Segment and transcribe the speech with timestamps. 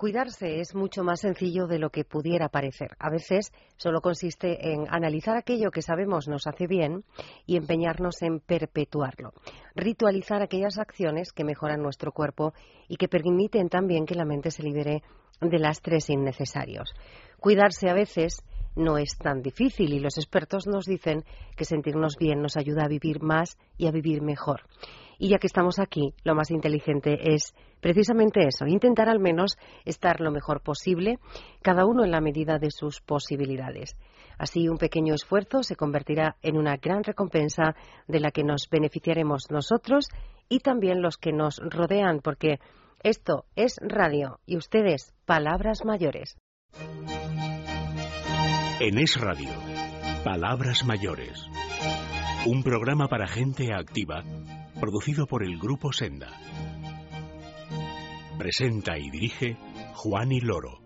[0.00, 2.96] Cuidarse es mucho más sencillo de lo que pudiera parecer.
[2.98, 7.04] A veces solo consiste en analizar aquello que sabemos nos hace bien
[7.44, 9.34] y empeñarnos en perpetuarlo.
[9.74, 12.54] Ritualizar aquellas acciones que mejoran nuestro cuerpo
[12.88, 15.02] y que permiten también que la mente se libere
[15.42, 16.94] de lastres innecesarios.
[17.38, 18.42] Cuidarse a veces
[18.76, 21.26] no es tan difícil y los expertos nos dicen
[21.56, 24.62] que sentirnos bien nos ayuda a vivir más y a vivir mejor.
[25.20, 30.18] Y ya que estamos aquí, lo más inteligente es precisamente eso, intentar al menos estar
[30.18, 31.18] lo mejor posible,
[31.60, 33.96] cada uno en la medida de sus posibilidades.
[34.38, 37.76] Así, un pequeño esfuerzo se convertirá en una gran recompensa
[38.08, 40.08] de la que nos beneficiaremos nosotros
[40.48, 42.58] y también los que nos rodean, porque
[43.02, 46.38] esto es radio y ustedes, palabras mayores.
[48.80, 49.50] En Es Radio,
[50.24, 51.46] Palabras Mayores.
[52.46, 54.24] Un programa para gente activa
[54.80, 56.28] producido por el Grupo Senda.
[58.38, 59.58] Presenta y dirige
[59.94, 60.80] Juan y Loro.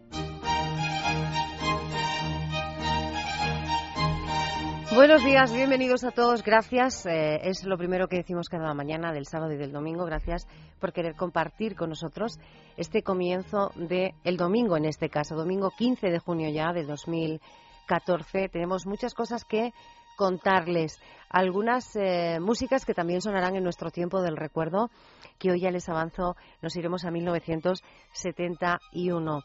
[4.95, 6.43] Buenos días, bienvenidos a todos.
[6.43, 7.07] Gracias.
[7.07, 10.05] Eh, es lo primero que decimos cada mañana del sábado y del domingo.
[10.05, 10.47] Gracias
[10.81, 12.39] por querer compartir con nosotros
[12.77, 18.49] este comienzo del el domingo, en este caso, domingo 15 de junio ya de 2014.
[18.49, 19.73] Tenemos muchas cosas que
[20.17, 24.91] contarles algunas eh, músicas que también sonarán en nuestro tiempo del recuerdo,
[25.39, 29.43] que hoy ya les avanzo, nos iremos a 1971.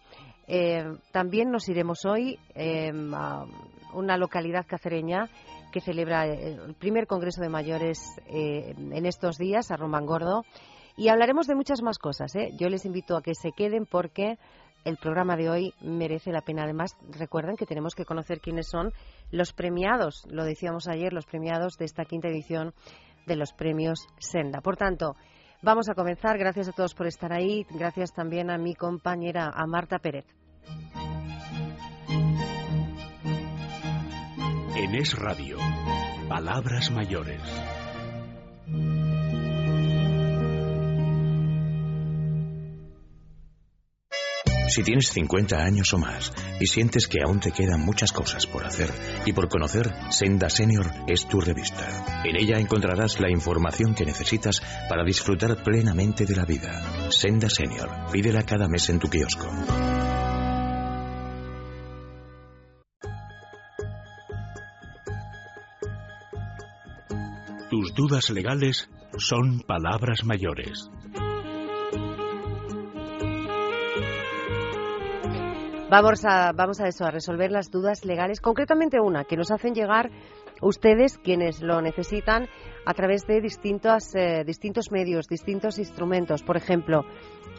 [0.48, 3.46] Eh, también nos iremos hoy eh, a
[3.94, 5.28] una localidad cacereña
[5.72, 10.44] que celebra el primer Congreso de Mayores en estos días, a Gordo
[11.00, 12.34] y hablaremos de muchas más cosas.
[12.60, 14.38] Yo les invito a que se queden porque
[14.86, 16.64] el programa de hoy merece la pena.
[16.64, 18.94] Además, recuerden que tenemos que conocer quiénes son
[19.32, 22.74] los premiados, lo decíamos ayer, los premiados de esta quinta edición
[23.26, 24.62] de los premios Senda.
[24.62, 25.16] Por tanto,
[25.62, 26.38] vamos a comenzar.
[26.38, 27.66] Gracias a todos por estar ahí.
[27.72, 30.26] Gracias también a mi compañera, a Marta Pérez.
[34.76, 35.58] En Es Radio,
[36.30, 37.42] Palabras Mayores.
[44.70, 48.64] Si tienes 50 años o más y sientes que aún te quedan muchas cosas por
[48.66, 48.90] hacer
[49.26, 52.22] y por conocer, Senda Senior es tu revista.
[52.24, 57.10] En ella encontrarás la información que necesitas para disfrutar plenamente de la vida.
[57.10, 57.90] Senda Senior.
[58.12, 59.50] Pídela cada mes en tu kiosco.
[67.72, 68.88] Tus dudas legales
[69.18, 70.90] son palabras mayores.
[75.90, 79.74] Vamos a, vamos a eso, a resolver las dudas legales, concretamente una que nos hacen
[79.74, 80.12] llegar
[80.62, 82.48] ustedes, quienes lo necesitan,
[82.86, 86.44] a través de distintos, eh, distintos medios, distintos instrumentos.
[86.44, 87.06] Por ejemplo,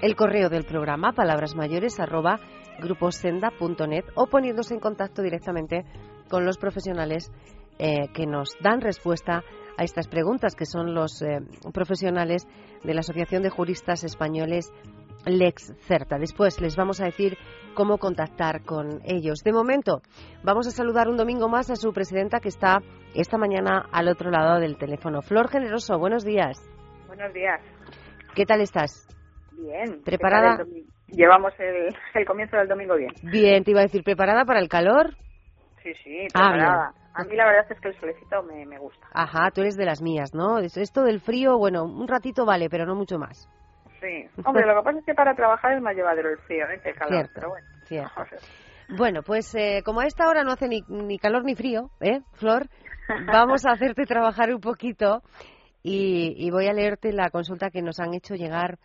[0.01, 2.39] el correo del programa, palabrasmayores, arroba
[2.79, 5.85] gruposenda.net o poniéndose en contacto directamente
[6.29, 7.33] con los profesionales
[7.81, 9.43] eh, que nos dan respuesta
[9.77, 11.41] a estas preguntas, que son los eh,
[11.73, 12.47] profesionales
[12.85, 14.71] de la Asociación de Juristas Españoles
[15.27, 16.19] Lex Certa.
[16.19, 17.37] Después les vamos a decir
[17.75, 19.43] cómo contactar con ellos.
[19.45, 20.03] De momento,
[20.43, 22.79] vamos a saludar un domingo más a su presidenta que está
[23.15, 25.23] esta mañana al otro lado del teléfono.
[25.23, 26.59] Flor Generoso, buenos días.
[27.07, 27.61] Buenos días.
[28.35, 29.07] ¿Qué tal estás?
[29.53, 30.03] Bien.
[30.05, 30.65] ¿Preparada?
[31.09, 33.13] Llevamos el, el, comienzo del domingo bien.
[33.23, 35.17] Bien, te iba a decir, ¿preparada para el calor?
[35.83, 36.95] Sí, sí, ah, preparada.
[37.15, 39.09] a mí la verdad es que el solecito me, me gusta.
[39.13, 40.59] Ajá, tú eres de las mías, ¿no?
[40.59, 43.49] Esto del frío, bueno, un ratito vale, pero no mucho más.
[44.01, 46.81] Sí, hombre, lo que pasa es que para trabajar es más llevadero el frío, ¿eh?
[46.85, 47.67] el calor, pero bueno.
[48.97, 52.21] Bueno, pues eh, como a esta hora no hace ni, ni calor ni frío, ¿eh,
[52.33, 52.69] Flor?
[53.33, 55.23] Vamos a hacerte trabajar un poquito
[55.83, 58.79] y, y, voy a leerte la consulta que nos han hecho llegar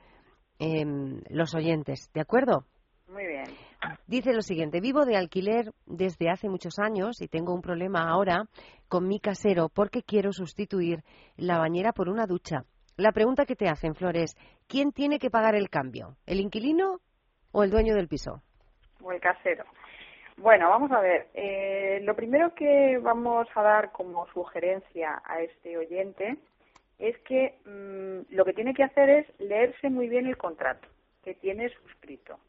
[0.60, 0.86] eh,
[1.30, 2.66] los oyentes, ¿de acuerdo?
[3.08, 3.46] Muy bien.
[4.08, 8.46] Dice lo siguiente, vivo de alquiler desde hace muchos años y tengo un problema ahora
[8.88, 11.04] con mi casero porque quiero sustituir
[11.36, 12.66] la bañera por una ducha.
[12.98, 14.38] La pregunta que te hacen, Flores,
[14.70, 16.16] ¿quién tiene que pagar el cambio?
[16.26, 17.02] ¿El inquilino
[17.52, 18.42] o el dueño del piso?
[19.02, 19.66] O el casero.
[20.38, 21.28] Bueno, vamos a ver.
[21.34, 26.38] Eh, lo primero que vamos a dar como sugerencia a este oyente
[26.98, 30.88] es que mm, lo que tiene que hacer es leerse muy bien el contrato
[31.22, 32.40] que tiene suscrito,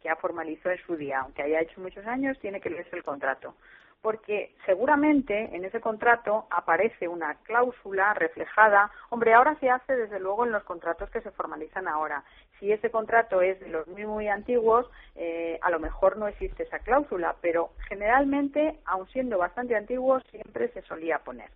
[0.00, 1.20] que ha formalizado en su día.
[1.20, 3.54] Aunque haya hecho muchos años, tiene que leerse el contrato
[4.02, 8.90] porque seguramente en ese contrato aparece una cláusula reflejada.
[9.10, 12.24] Hombre, ahora se hace desde luego en los contratos que se formalizan ahora.
[12.58, 16.62] Si ese contrato es de los muy, muy antiguos, eh, a lo mejor no existe
[16.62, 21.50] esa cláusula, pero generalmente, aun siendo bastante antiguos, siempre se solía poner.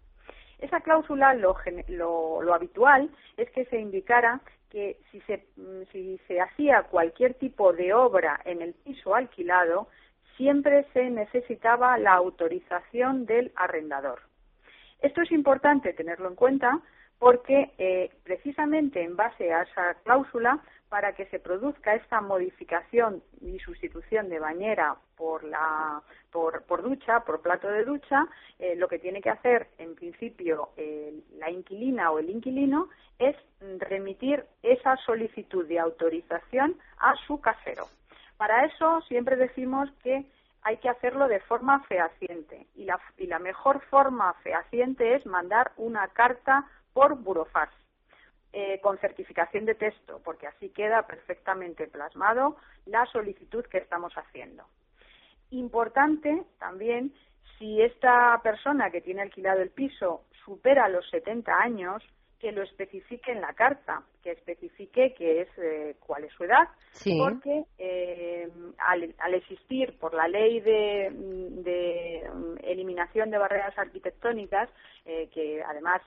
[0.59, 1.57] Esa cláusula, lo,
[1.89, 4.41] lo, lo habitual es que se indicara
[4.71, 9.89] que si se, mm, si se hacía cualquier tipo de obra en el piso alquilado,
[10.37, 14.21] siempre se necesitaba la autorización del arrendador.
[15.01, 16.81] Esto es importante tenerlo en cuenta
[17.19, 23.59] porque eh, precisamente en base a esa cláusula, para que se produzca esta modificación y
[23.59, 26.01] sustitución de bañera por, la,
[26.31, 28.29] por, ducha, por plato de ducha,
[28.61, 30.69] eh, lo que tiene que hacer en principio
[31.39, 33.35] la inquilina o el inquilino es
[33.79, 37.87] remitir esa solicitud de autorización a su casero.
[38.37, 40.27] Para eso siempre decimos que
[40.63, 45.73] hay que hacerlo de forma fehaciente y la, y la mejor forma fehaciente es mandar
[45.77, 47.73] una carta por burofax
[48.53, 54.65] eh, con certificación de texto, porque así queda perfectamente plasmado la solicitud que estamos haciendo.
[55.51, 57.13] Importante también,
[57.59, 62.03] si esta persona que tiene alquilado el piso supera los 70 años,
[62.45, 66.69] que lo especifique en la carta, que especifique que es eh, cuál es su edad,
[67.19, 74.69] porque eh, al, existir por la ley de, mm, eliminación de barreras arquitectónicas,
[75.07, 76.03] eh, que además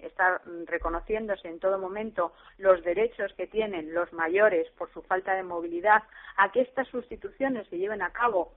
[0.00, 5.42] está reconociéndose en todo momento los derechos que tienen los mayores por su falta de
[5.42, 6.02] movilidad,
[6.38, 8.54] a que estas sustituciones se lleven a cabo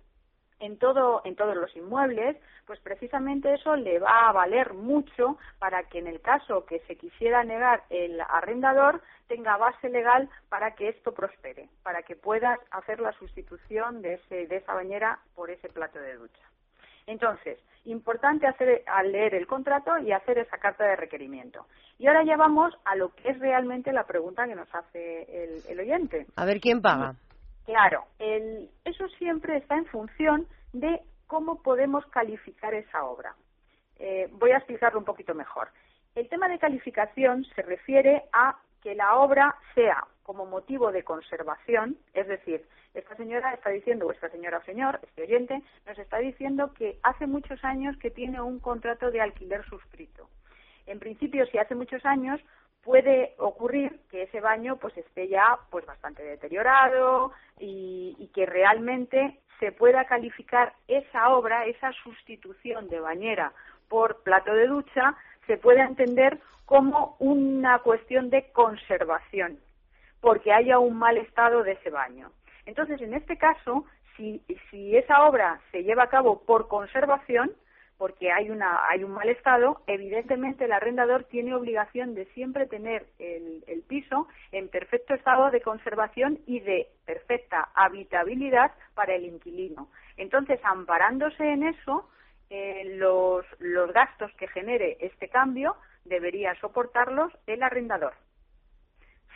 [0.61, 5.83] en todo en todos los inmuebles, pues precisamente eso le va a valer mucho para
[5.83, 10.89] que en el caso que se quisiera negar el arrendador tenga base legal para que
[10.89, 15.67] esto prospere, para que pueda hacer la sustitución de ese de esa bañera por ese
[15.67, 16.43] plato de ducha.
[17.07, 21.65] Entonces, importante hacer al leer el contrato y hacer esa carta de requerimiento.
[21.97, 25.61] Y ahora ya vamos a lo que es realmente la pregunta que nos hace el,
[25.67, 26.27] el oyente.
[26.35, 27.15] A ver quién paga.
[27.71, 28.03] Claro,
[28.83, 33.33] eso siempre está en función de cómo podemos calificar esa obra.
[33.97, 35.69] Eh, voy a explicarlo un poquito mejor.
[36.13, 41.95] El tema de calificación se refiere a que la obra sea como motivo de conservación,
[42.13, 46.17] es decir, esta señora está diciendo, o esta señora o señor, este oyente, nos está
[46.17, 50.27] diciendo que hace muchos años que tiene un contrato de alquiler suscrito.
[50.87, 52.41] En principio, si hace muchos años,
[52.83, 59.39] puede ocurrir que ese baño pues esté ya pues bastante deteriorado y, y, que realmente
[59.59, 63.53] se pueda calificar esa obra, esa sustitución de bañera
[63.87, 69.59] por plato de ducha, se puede entender como una cuestión de conservación,
[70.21, 72.31] porque haya un mal estado de ese baño.
[72.65, 73.85] Entonces, en este caso,
[74.15, 77.51] si, si esa obra se lleva a cabo por conservación,
[78.01, 83.05] porque hay, una, hay un mal estado, evidentemente el arrendador tiene obligación de siempre tener
[83.19, 89.91] el, piso en perfecto estado de conservación y de perfecta habitabilidad para el inquilino.
[90.17, 92.09] Entonces, amparándose en eso,
[92.49, 98.15] eh, los, los gastos que genere este cambio debería soportarlos el arrendador.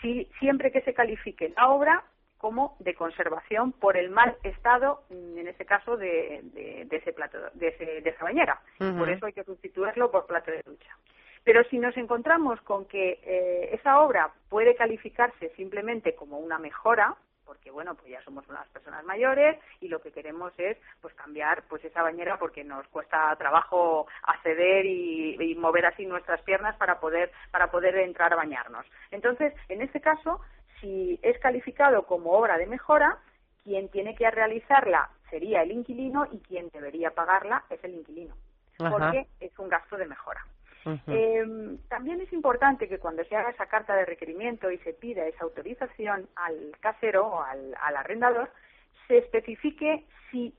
[0.02, 2.04] Si, siempre que se califique la obra
[2.46, 6.44] como de conservación por el mal estado, mm, en este caso, de,
[6.92, 8.62] ese plato, de, esa bañera.
[8.78, 10.96] Por eso hay que sustituirlo por plato de ducha.
[11.44, 17.16] Pero si nos encontramos con que eh, esa obra puede calificarse simplemente como una mejora,
[17.48, 21.64] porque bueno, pues ya somos unas personas mayores y lo que queremos es pues cambiar
[21.68, 27.00] pues esa bañera porque nos cuesta trabajo acceder y, y, mover así nuestras piernas para
[27.00, 28.86] poder para poder entrar a bañarnos.
[29.10, 30.42] Entonces, en este caso
[30.86, 33.18] si es calificado como obra de mejora,
[33.64, 38.36] quien tiene que realizarla sería el inquilino y quien debería pagarla es el inquilino,
[38.78, 40.46] porque es un gasto de mejora.
[41.08, 45.26] Em, también es importante que cuando se haga esa carta de requerimiento y se pida
[45.26, 48.52] esa autorización al casero o al, al arrendador,
[49.08, 50.54] se especifique si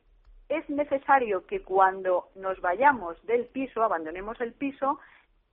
[0.49, 4.99] es necesario que cuando nos vayamos del piso, abandonemos el piso,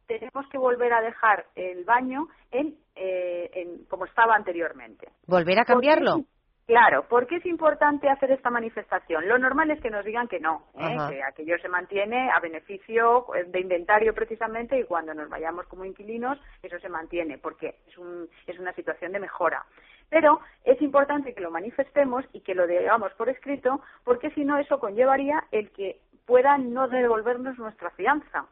[0.07, 5.09] tenemos que volver a dejar el baño en, eh, en como estaba anteriormente.
[5.27, 6.25] ¿Volver a cambiarlo?
[6.65, 9.27] claro, ¿por qué es importante hacer esta manifestación?
[9.27, 10.95] Lo normal es que nos digan que no, ¿eh?
[11.09, 16.39] que aquello se mantiene a beneficio de inventario precisamente y cuando nos vayamos como inquilinos
[16.61, 19.65] eso se mantiene porque es, un, es una situación de mejora.
[20.09, 24.57] Pero es importante que lo manifestemos y que lo digamos por escrito porque si no
[24.57, 28.47] eso conllevaría el que puedan no devolvernos nuestra fianza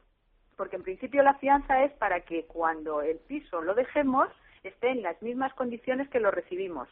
[0.55, 4.27] porque en principio la fianza es para que cuando el piso lo dejemos
[4.63, 6.87] esté en las mismas condiciones que lo recibimos.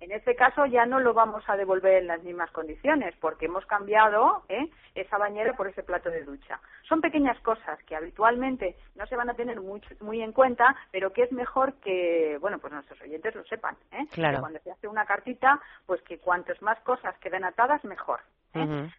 [0.00, 3.64] En este caso ya no lo vamos a devolver en las mismas condiciones porque hemos
[3.66, 4.68] cambiado ¿eh?
[4.94, 6.60] esa bañera por ese plato de ducha.
[6.88, 11.12] Son pequeñas cosas que habitualmente no se van a tener muy, muy en cuenta, pero
[11.12, 13.76] que es mejor que, bueno, pues nuestros oyentes lo sepan.
[13.92, 14.06] ¿eh?
[14.10, 14.36] Claro.
[14.36, 18.20] Que cuando se hace una cartita, pues que cuantas más cosas queden atadas, mejor.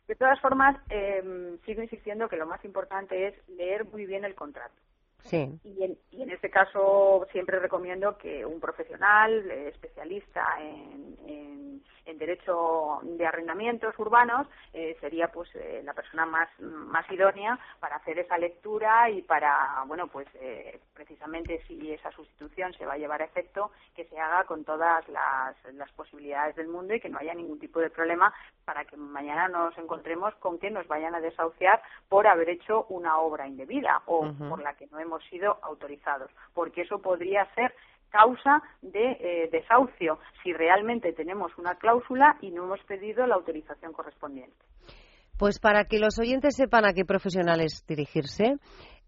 [0.07, 4.35] De todas formas, eh, sigo insistiendo que lo más importante es leer muy bien el
[4.35, 4.75] contrato.
[5.63, 11.83] Y, en, y, en, este caso siempre recomiendo que un profesional eh, especialista en, en,
[12.05, 17.97] en, derecho de arrendamientos urbanos eh, sería pues eh, la persona más, más idónea para
[17.97, 20.27] hacer esa lectura y para, bueno, pues
[20.93, 25.07] precisamente si esa sustitución se va a llevar a efecto, que se haga con todas
[25.09, 28.33] las, las posibilidades del mundo y que no haya ningún tipo de problema
[28.65, 33.19] para que mañana nos encontremos con que nos vayan a desahuciar por haber hecho una
[33.19, 37.73] obra indebida o por la que no hemos sido autorizados, porque eso podría ser
[38.09, 43.93] causa de eh, desahucio si realmente tenemos una cláusula y no hemos pedido la autorización
[43.93, 44.55] correspondiente.
[45.37, 48.55] Pues para que los oyentes sepan a qué profesionales dirigirse,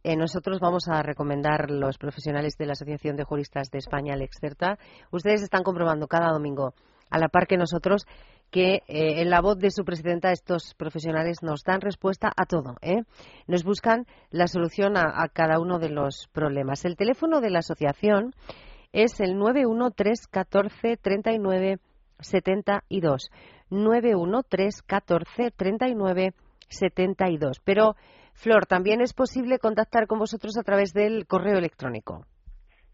[0.03, 4.21] eh, nosotros vamos a recomendar los profesionales de la Asociación de Juristas de España, el
[4.21, 4.77] Excerta.
[5.11, 6.73] Ustedes están comprobando cada domingo,
[7.09, 8.05] a la par que nosotros,
[8.51, 12.75] que eh, en la voz de su presidenta estos profesionales nos dan respuesta a todo.
[12.81, 13.03] ¿eh?
[13.47, 16.85] Nos buscan la solución a, cada uno de los problemas.
[16.85, 18.33] El teléfono de la asociación
[18.91, 21.77] es el 91314 39
[22.19, 23.29] 72.
[23.69, 26.33] 91314 39
[26.69, 27.59] 72.
[27.63, 27.95] Pero,
[28.33, 32.25] Flor, también es posible contactar con vosotros a través del correo electrónico.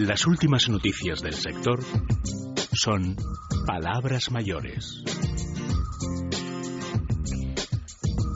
[0.00, 1.78] Las últimas noticias del sector
[2.72, 3.16] son
[3.66, 5.04] palabras mayores.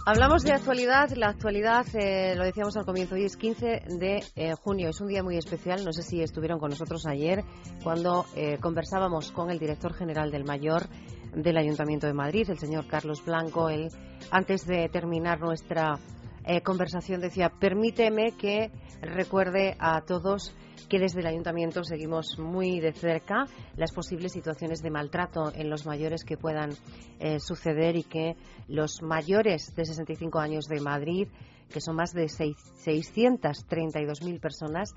[0.05, 1.09] Hablamos de actualidad.
[1.17, 3.67] La actualidad, eh, lo decíamos al comienzo, hoy es 15
[3.99, 4.91] de eh, junio.
[4.91, 5.87] Es un día muy especial.
[5.87, 7.43] No sé si estuvieron con nosotros ayer
[7.83, 10.83] cuando eh, conversábamos con el director general del Mayor
[11.35, 13.71] del Ayuntamiento de Madrid, el señor Carlos Blanco.
[13.71, 13.89] Él,
[14.31, 15.99] antes de terminar nuestra
[16.63, 20.55] conversación, decía: Permíteme que recuerde a todos
[20.89, 25.87] que desde el ayuntamiento seguimos muy de cerca las posibles situaciones de maltrato en los
[25.87, 26.71] mayores que puedan
[27.19, 28.37] eh, suceder y que
[28.69, 31.29] los mayores de 65 años de Madrid,
[31.73, 34.95] que son más de 632.000 personas,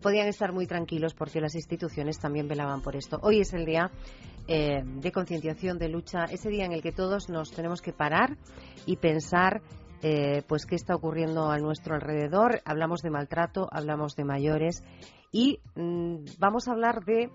[0.00, 3.18] podían estar muy tranquilos porque las instituciones también velaban por esto.
[3.22, 3.90] Hoy es el día
[4.48, 8.36] eh, de concienciación, de lucha, ese día en el que todos nos tenemos que parar
[8.86, 9.62] y pensar
[10.02, 12.60] eh, pues qué está ocurriendo a nuestro alrededor.
[12.64, 14.82] Hablamos de maltrato, hablamos de mayores
[15.32, 17.30] y mm, vamos a hablar de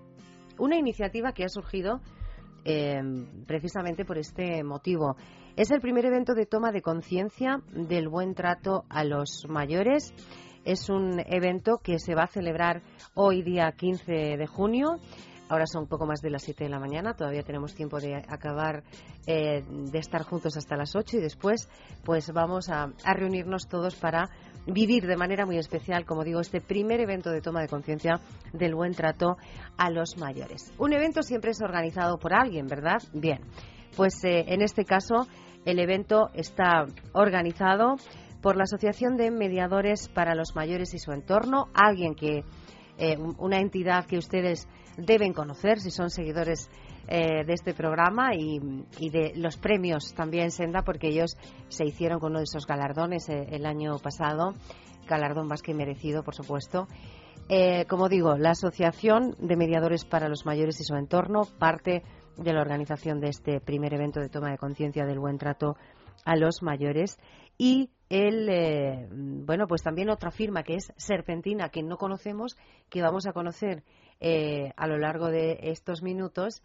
[0.58, 2.00] una iniciativa que ha surgido
[2.64, 3.00] eh,
[3.46, 5.16] precisamente por este motivo.
[5.56, 10.12] Es el primer evento de toma de conciencia del buen trato a los mayores.
[10.64, 12.82] Es un evento que se va a celebrar
[13.14, 14.98] hoy día 15 de junio
[15.48, 18.82] Ahora son poco más de las 7 de la mañana, todavía tenemos tiempo de acabar
[19.26, 21.68] eh, de estar juntos hasta las 8 y después
[22.04, 24.28] pues vamos a, reunirnos todos para
[24.66, 28.20] vivir de manera muy especial, como digo, este primer evento de toma de conciencia
[28.52, 29.36] del buen trato
[29.76, 30.72] a los mayores.
[30.78, 33.00] Un evento siempre es organizado por alguien, ¿verdad?
[33.12, 33.40] Bien,
[33.96, 35.28] pues eh, en este caso
[35.64, 37.96] el evento está organizado
[38.42, 42.44] por la Asociación de Mediadores para los Mayores y su entorno, alguien que,
[42.98, 46.70] eh, una entidad que ustedes deben conocer si son seguidores
[47.08, 48.58] eh, de este programa y,
[49.10, 51.36] de los premios también, Senda, porque ellos
[51.68, 54.54] se hicieron con uno de esos galardones eh, el año pasado,
[55.06, 56.88] galardón más que merecido, por supuesto.
[57.48, 62.02] Eh, como digo, la Asociación de Mediadores para los Mayores y su entorno, parte
[62.36, 65.76] de la organización de este primer evento de toma de conciencia del buen trato
[66.24, 67.18] a los mayores
[67.56, 69.08] y el
[69.46, 72.56] bueno pues también otra firma que es Serpentina que no conocemos
[72.90, 73.84] que vamos a conocer
[74.20, 76.62] eh, a lo largo de estos minutos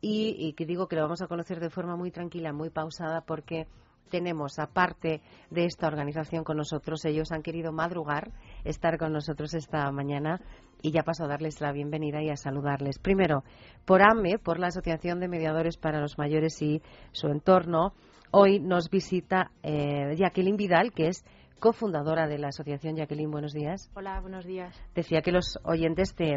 [0.00, 3.66] y, que digo que lo vamos a conocer de forma muy tranquila, muy pausada, porque
[4.10, 8.30] tenemos, aparte de esta organización con nosotros, ellos han querido madrugar,
[8.64, 10.42] estar con nosotros esta mañana
[10.82, 12.98] y ya paso a darles la bienvenida y a saludarles.
[12.98, 13.44] Primero,
[13.86, 17.94] por AME, por la Asociación de Mediadores para los Mayores y su entorno,
[18.30, 21.24] hoy nos visita eh, Jacqueline Vidal, que es
[21.64, 22.94] cofundadora de la asociación.
[22.94, 23.90] Jacqueline, buenos días.
[23.94, 24.78] Hola, buenos días.
[24.94, 26.36] Decía que los oyentes te,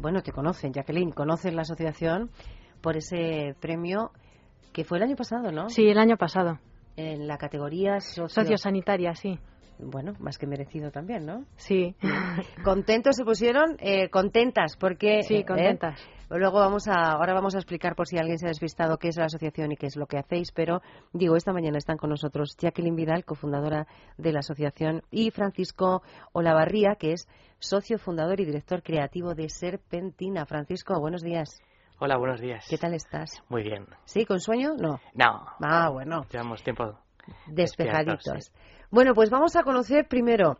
[0.00, 2.30] bueno, te conocen, Jacqueline, conocen la asociación
[2.80, 4.12] por ese premio
[4.72, 5.68] que fue el año pasado, ¿no?
[5.70, 6.60] Sí, el año pasado.
[6.96, 8.28] En la categoría socio...
[8.28, 9.40] sociosanitaria, sí.
[9.82, 11.44] Bueno, más que merecido también, ¿no?
[11.56, 11.94] Sí.
[12.64, 15.22] Contentos se pusieron, eh, contentas, porque...
[15.22, 15.44] Sí, ¿eh?
[15.44, 16.00] contentas.
[16.28, 19.16] Luego vamos a, ahora vamos a explicar por si alguien se ha despistado qué es
[19.16, 20.80] la asociación y qué es lo que hacéis, pero
[21.12, 26.94] digo, esta mañana están con nosotros Jacqueline Vidal, cofundadora de la asociación, y Francisco Olavarría,
[26.94, 27.26] que es
[27.58, 30.46] socio fundador y director creativo de Serpentina.
[30.46, 31.60] Francisco, buenos días.
[31.98, 32.64] Hola, buenos días.
[32.70, 33.42] ¿Qué tal estás?
[33.48, 33.86] Muy bien.
[34.04, 34.24] ¿Sí?
[34.24, 34.74] ¿Con sueño?
[34.78, 35.00] No.
[35.14, 35.46] No.
[35.60, 36.26] Ah, bueno.
[36.30, 36.96] Llevamos tiempo
[37.46, 38.52] despejaditos.
[38.92, 40.58] Bueno, pues vamos a conocer primero,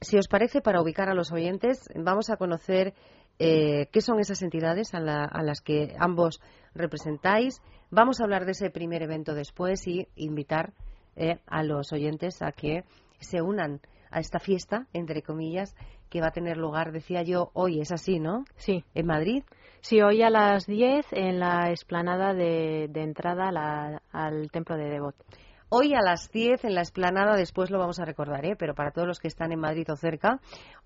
[0.00, 2.92] si os parece, para ubicar a los oyentes, vamos a conocer
[3.38, 6.40] eh, qué son esas entidades a, las que ambos
[6.74, 7.62] representáis.
[7.88, 10.72] Vamos a hablar de ese primer evento después y invitar
[11.14, 12.82] eh, a los oyentes a que
[13.20, 15.76] se unan a esta fiesta, entre comillas,
[16.10, 18.44] que va a tener lugar, decía yo, hoy, es así, ¿no?
[18.56, 18.84] Sí.
[18.92, 19.44] ¿En Madrid?
[19.82, 25.14] Sí, hoy a las 10 en la explanada de, entrada al templo de Devot.
[25.74, 28.56] Hoy a las 10 en la explanada, después lo vamos a recordar, ¿eh?
[28.58, 30.38] pero para todos los que están en Madrid o cerca,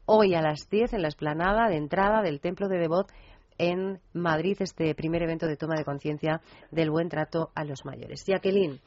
[0.05, 3.11] hoy a las 10 en la explanada de entrada del Templo de Devot
[3.59, 6.41] en Madrid, este primer evento de toma de conciencia
[6.71, 8.23] del buen trato a los mayores.
[8.29, 8.79] Jacqueline,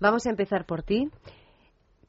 [0.00, 1.08] vamos a empezar por ti.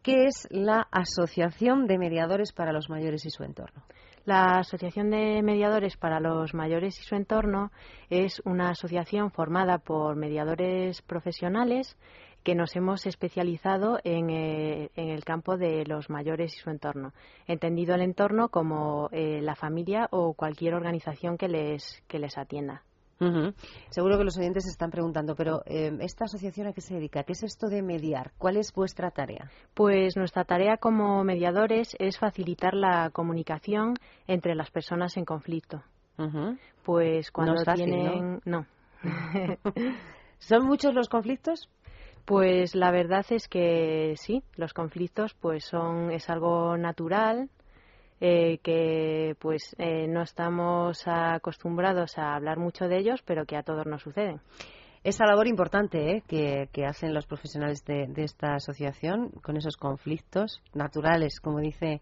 [0.02, 3.84] ¿Qué es la Asociación de Mediadores para los Mayores y su entorno?
[4.26, 7.72] La Asociación de Mediadores para los Mayores y su entorno
[8.10, 11.96] es una asociación formada por mediadores profesionales
[12.46, 17.12] que nos hemos especializado en, eh, en, el campo de los mayores y su entorno,
[17.48, 22.84] entendido el entorno como eh, la familia o cualquier organización que les, que les atienda.
[23.90, 27.24] Seguro que los oyentes se están preguntando, pero eh, ¿esta asociación a qué se dedica?
[27.24, 28.34] ¿Qué es esto de mediar?
[28.38, 29.50] ¿Cuál es vuestra tarea?
[29.74, 33.96] Pues nuestra tarea como mediadores es facilitar la comunicación
[34.28, 35.82] entre las personas en conflicto.
[36.84, 38.42] Pues cuando tienen.
[38.46, 38.68] no.
[40.40, 41.70] ¿Son muchos los conflictos?
[42.26, 47.50] Pues la verdad es que sí, los conflictos pues son es algo natural
[48.20, 53.62] eh, que pues eh, no estamos acostumbrados a hablar mucho de ellos, pero que a
[53.62, 54.42] todos nos suceden.
[55.04, 56.24] Esa labor importante ¿eh?
[56.28, 62.02] que, hacen los profesionales de, esta asociación con esos conflictos naturales, como dice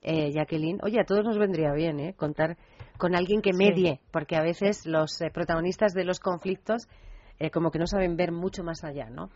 [0.00, 0.78] Jacqueline.
[0.82, 2.56] Oye, a todos nos vendría bien contar
[2.96, 6.88] con alguien que medie, porque a veces los protagonistas de los conflictos
[7.38, 9.30] eh, como que no saben ver mucho más allá, ¿no?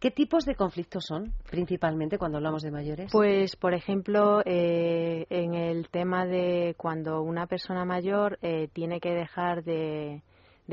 [0.00, 3.12] ¿Qué tipos de conflictos son principalmente cuando hablamos de mayores?
[3.12, 9.10] Pues, por ejemplo, eh, en el tema de cuando una persona mayor eh, tiene que
[9.10, 10.22] dejar de,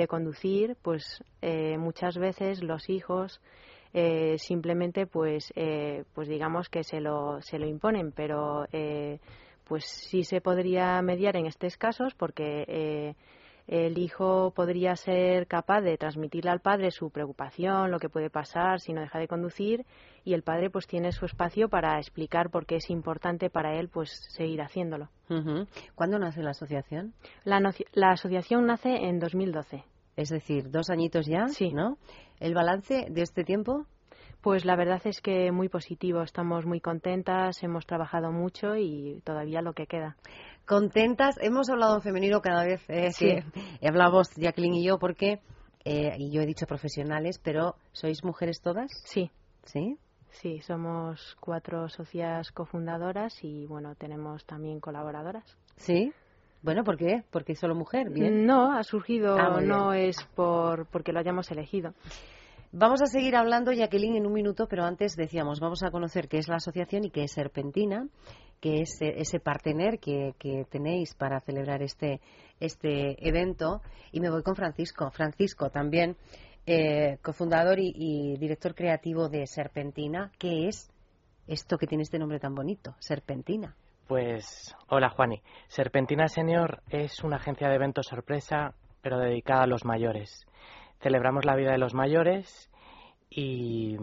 [0.07, 1.21] conducir, pues
[1.77, 3.41] muchas veces los hijos
[4.37, 5.51] simplemente, pues,
[6.13, 8.65] pues digamos que se lo, se lo imponen, pero
[9.65, 13.13] pues sí se podría mediar en estos casos porque
[13.69, 18.79] el hijo podría ser capaz de transmitirle al padre su preocupación, lo que puede pasar
[18.79, 19.86] si no deja de conducir,
[20.23, 23.88] y el padre pues tiene su espacio para explicar por qué es importante para él
[23.88, 25.10] pues seguir haciéndolo.
[25.93, 27.13] ¿Cuándo nace la asociación?
[27.43, 27.62] La,
[27.93, 29.84] la asociación nace en 2012.
[30.15, 31.71] Es decir, dos añitos ya, sí.
[31.71, 31.99] ¿no?
[32.39, 33.86] ¿El balance de este tiempo?
[34.41, 39.62] Pues la verdad es que muy positivo, estamos muy contentas, hemos trabajado mucho y todavía
[39.62, 40.15] lo que queda.
[40.69, 43.43] Contentas, hemos hablado en femenino cada vez eh, que
[43.88, 45.39] hablamos Jacqueline y yo porque,
[45.84, 48.91] eh, y yo he dicho profesionales, pero ¿sois mujeres todas?
[49.03, 49.32] Sí.
[49.63, 49.97] ¿Sí?
[50.29, 55.58] Sí, somos cuatro socias cofundadoras y bueno, tenemos también colaboradoras.
[55.77, 56.13] Sí.
[56.62, 57.23] Bueno, ¿por qué?
[57.32, 58.45] Porque solo mujer, bien.
[58.45, 61.95] No, ha surgido, ah, no es por porque lo hayamos elegido.
[62.71, 66.38] Vamos a seguir hablando, Jacqueline, en un minuto, pero antes decíamos, vamos a conocer qué
[66.38, 68.08] es la asociación y qué es Serpentina,
[68.60, 70.34] que es ese partener que,
[70.69, 72.19] tenéis para celebrar este,
[72.60, 73.82] este evento.
[74.12, 75.10] Y me voy con Francisco.
[75.12, 76.17] Francisco, también
[76.65, 80.32] eh, cofundador y, director creativo de Serpentina.
[80.38, 80.91] ¿Qué es
[81.48, 83.76] esto que tiene este nombre tan bonito, Serpentina?
[84.08, 85.41] Pues, hola Juani.
[85.67, 90.45] Serpentina Senior es una agencia de eventos sorpresa, pero dedicada a los mayores
[91.02, 92.69] celebramos la vida de los mayores
[93.30, 93.95] y,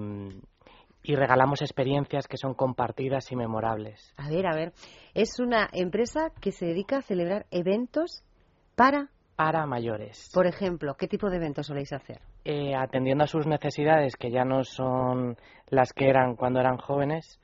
[1.14, 4.12] regalamos experiencias que son compartidas y memorables.
[4.16, 4.72] A ver, a ver,
[5.14, 8.24] es una empresa que se dedica a celebrar eventos
[8.74, 9.10] para...
[9.36, 10.30] Para mayores.
[10.32, 12.20] Por ejemplo, ¿qué tipo de eventos soléis hacer?
[12.46, 15.36] eh, atendiendo a sus necesidades, que ya no son
[15.68, 17.40] las que eran cuando eran jóvenes,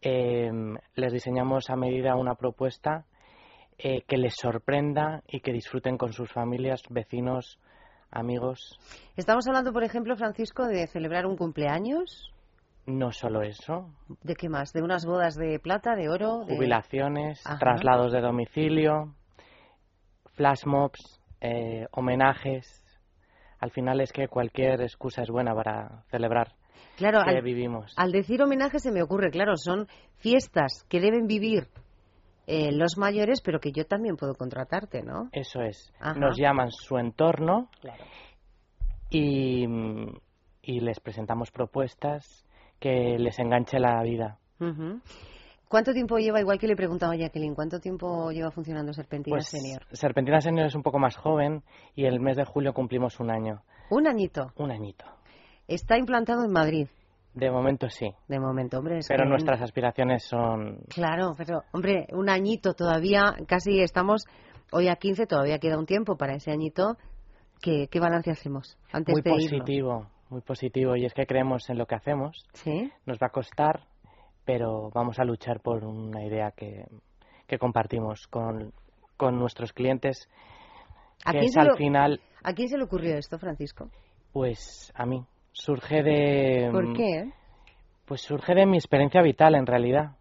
[0.00, 3.04] em, les diseñamos a medida una propuesta
[3.78, 7.58] eh, que les sorprenda y que disfruten con sus familias, vecinos,
[8.12, 8.78] amigos.
[9.16, 12.32] Estamos hablando, por ejemplo, Francisco, de celebrar un cumpleaños.
[12.86, 13.90] No solo eso.
[14.22, 14.72] ¿De qué más?
[14.72, 16.44] ¿De unas bodas de plata, de oro?
[16.44, 16.56] De...
[16.56, 19.14] Jubilaciones, traslados de domicilio,
[20.34, 22.84] flash mobs, eh, homenajes.
[23.58, 26.52] Al final es que cualquier excusa es buena para celebrar
[26.96, 27.94] claro, que al, vivimos.
[27.96, 31.68] Al decir homenaje se me ocurre, claro, son fiestas que deben vivir
[32.46, 35.30] eh, los mayores, pero que yo también puedo contratarte, ¿no?
[35.32, 35.90] Eso es.
[36.16, 37.70] Nos llaman su entorno
[39.08, 39.64] y,
[40.60, 42.43] y les presentamos propuestas
[42.84, 44.36] que les enganche la vida.
[45.68, 49.48] ¿Cuánto tiempo lleva, igual que le preguntaba a Jacqueline, cuánto tiempo lleva funcionando Serpentina pues,
[49.48, 49.86] Senior?
[49.90, 51.62] Serpentina Senior es un poco más joven
[51.96, 53.62] y el mes de julio cumplimos un año.
[53.88, 54.52] ¿Un añito?
[54.56, 55.06] Un añito.
[55.66, 56.88] Está implantado en Madrid.
[57.32, 58.12] De momento sí.
[58.28, 58.98] De momento, hombre.
[59.08, 60.80] pero nuestras aspiraciones son.
[60.90, 64.26] Claro, pero, hombre, un añito todavía, casi estamos
[64.72, 66.98] hoy a 15, todavía queda un tiempo para ese añito.
[67.62, 70.96] ¿Qué, qué balance hacemos antes muy de positivo, muy positivo.
[70.96, 72.44] Y es que creemos en lo que hacemos.
[72.54, 72.90] Sí.
[73.06, 73.84] Nos va a costar,
[74.44, 76.84] pero vamos a luchar por una idea que,
[77.46, 78.72] que compartimos con,
[79.16, 80.28] con nuestros clientes.
[81.24, 82.20] ¿A que quién, es se al lo, final.
[82.42, 83.88] ¿A quién se le ocurrió esto, Francisco?
[84.32, 85.24] Pues a mí.
[85.52, 86.68] Surge de.
[86.72, 87.30] ¿Por qué?
[88.04, 90.16] Pues surge de mi experiencia vital, en realidad.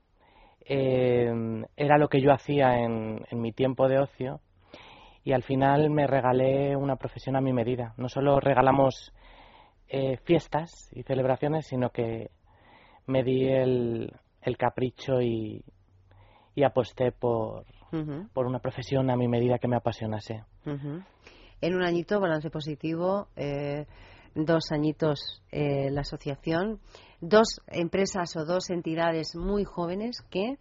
[0.65, 1.30] Eh,
[1.76, 4.39] era lo que yo hacía en, en mi tiempo de ocio
[5.26, 7.93] y al final me regalé una profesión a mi medida.
[7.97, 9.12] No solo regalamos
[9.89, 12.32] eh, fiestas y celebraciones, sino que
[13.06, 15.63] me di el, el capricho y,
[16.56, 17.65] y aposté por,
[18.34, 20.43] por una profesión a mi medida que me apasionase.
[20.65, 23.86] En un añito, balance positivo, eh,
[24.36, 26.80] dos añitos eh, la asociación,
[27.22, 30.58] dos empresas o dos entidades muy jóvenes que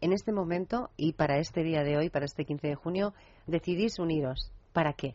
[0.00, 3.14] en este momento y para este día de hoy, para este 15 de junio,
[3.46, 4.52] decidís uniros.
[4.72, 5.14] ¿Para qué?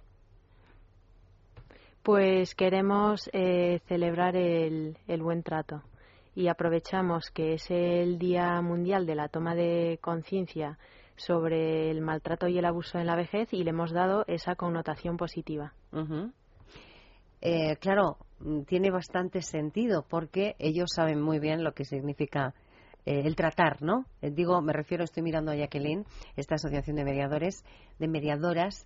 [2.06, 5.82] Pues queremos eh, celebrar el, el buen trato
[6.36, 10.78] y aprovechamos que es el Día Mundial de la Toma de Conciencia
[11.16, 15.18] sobre el maltrato y el abuso en la vejez y le hemos dado esa connotación
[15.18, 15.74] positiva.
[17.42, 22.54] Eh, claro, mm, tiene bastante sentido porque ellos saben muy bien lo que significa
[23.08, 24.06] eh, el tratar, ¿no?
[24.22, 27.64] Eh, digo, me refiero, estoy mirando a Jacqueline, esta asociación de mediadores,
[27.98, 28.86] de mediadoras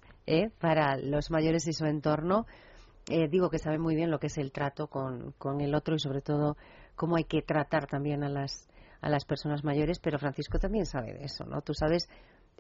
[0.60, 2.46] para los mayores y su entorno.
[3.10, 5.96] Eh, digo que saben muy bien lo que es el trato con, con el otro
[5.96, 6.56] y sobre todo
[6.96, 8.68] cómo hay que tratar también a las
[9.02, 11.62] a las personas mayores, pero Francisco también sabe de eso, ¿no?
[11.62, 12.10] Tú sabes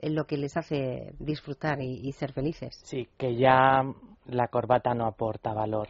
[0.02, 2.80] eh, lo que les hace disfrutar y, y ser felices.
[2.86, 3.84] Sí, que ya
[4.26, 5.90] la corbata no aporta valor.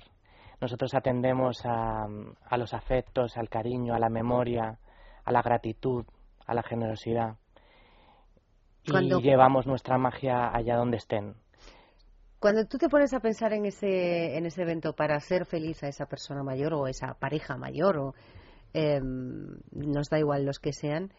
[0.59, 2.07] Nosotros atendemos a,
[2.49, 4.79] a los afectos, al cariño, a la memoria,
[5.23, 6.03] a la gratitud,
[6.47, 7.35] a la generosidad.
[8.85, 11.35] Y Cuando- llevamos nuestra magia allá donde estén.
[12.39, 15.87] Cuando tú te pones a pensar en ese, en ese evento para hacer feliz a
[15.87, 18.13] esa persona mayor o esa pareja mayor o
[18.73, 21.11] eh, nos da igual los que sean,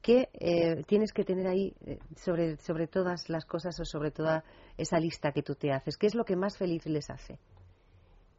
[0.00, 4.42] ¿qué eh, tienes que tener ahí eh, sobre, sobre todas las cosas o sobre toda
[4.78, 5.98] esa lista que tú te haces?
[5.98, 7.38] ¿Qué es lo que más feliz les hace?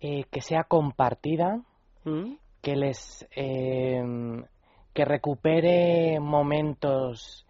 [0.02, 1.62] Eh, que sea compartida,
[2.06, 2.38] ¿Mm?
[2.62, 4.02] que les eh,
[4.94, 7.46] que recupere momentos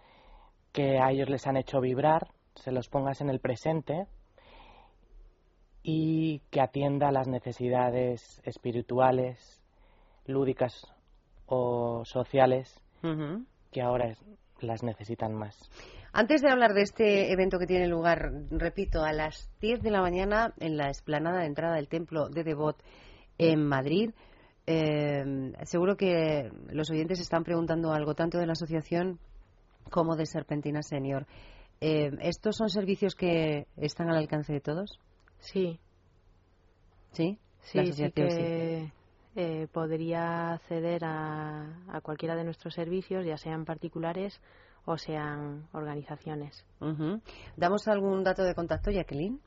[0.74, 4.06] que a ellos les han hecho vibrar, se los pongas en el presente
[5.92, 9.60] y que atienda las necesidades espirituales,
[10.28, 10.86] lúdicas
[11.48, 12.80] o sociales
[13.72, 14.14] que ahora
[14.60, 15.58] las necesitan más.
[16.14, 20.02] Antes de hablar de este evento que tiene lugar, repito, a las 10 de la
[20.02, 22.78] mañana en la explanada de entrada del templo de Devot
[23.40, 24.12] en Madrid,
[24.68, 29.18] eh, seguro que los oyentes están preguntando algo tanto de la asociación
[29.90, 31.26] como de Serpentina Senior.
[31.82, 35.00] Eh, ¿Estos son servicios que están al alcance de todos?
[35.40, 35.80] Sí,
[37.12, 37.40] ¿Sí?
[37.62, 38.92] sí, La sí que
[39.36, 44.42] eh, podría acceder a, a cualquiera de nuestros servicios, ya sean particulares
[44.86, 46.66] o sean organizaciones.
[47.56, 49.40] ¿Damos algún dato de contacto, Jacqueline?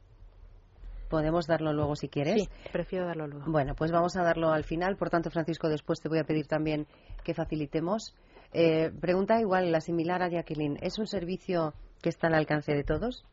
[1.08, 2.42] Podemos darlo luego si quieres.
[2.42, 3.50] Sí, prefiero darlo luego.
[3.50, 4.96] Bueno, pues vamos a darlo al final.
[4.96, 6.86] Por tanto, Francisco, después te voy a pedir también
[7.22, 8.14] que facilitemos.
[8.54, 10.78] Eh, pregunta igual, la similar a Jacqueline.
[10.80, 13.24] ¿Es un servicio que está al alcance de todos?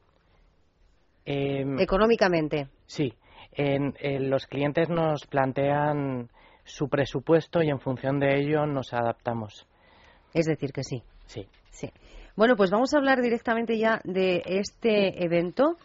[1.32, 2.70] Em, Económicamente.
[2.88, 3.13] Sí,
[3.52, 6.28] en, en los clientes nos plantean
[6.63, 9.68] su presupuesto y en función de ello nos adaptamos.
[10.34, 11.04] Es decir, que sí.
[11.28, 11.48] Sí.
[11.70, 11.92] Sí.
[12.36, 15.78] Bueno, pues vamos a hablar directamente ya de este evento.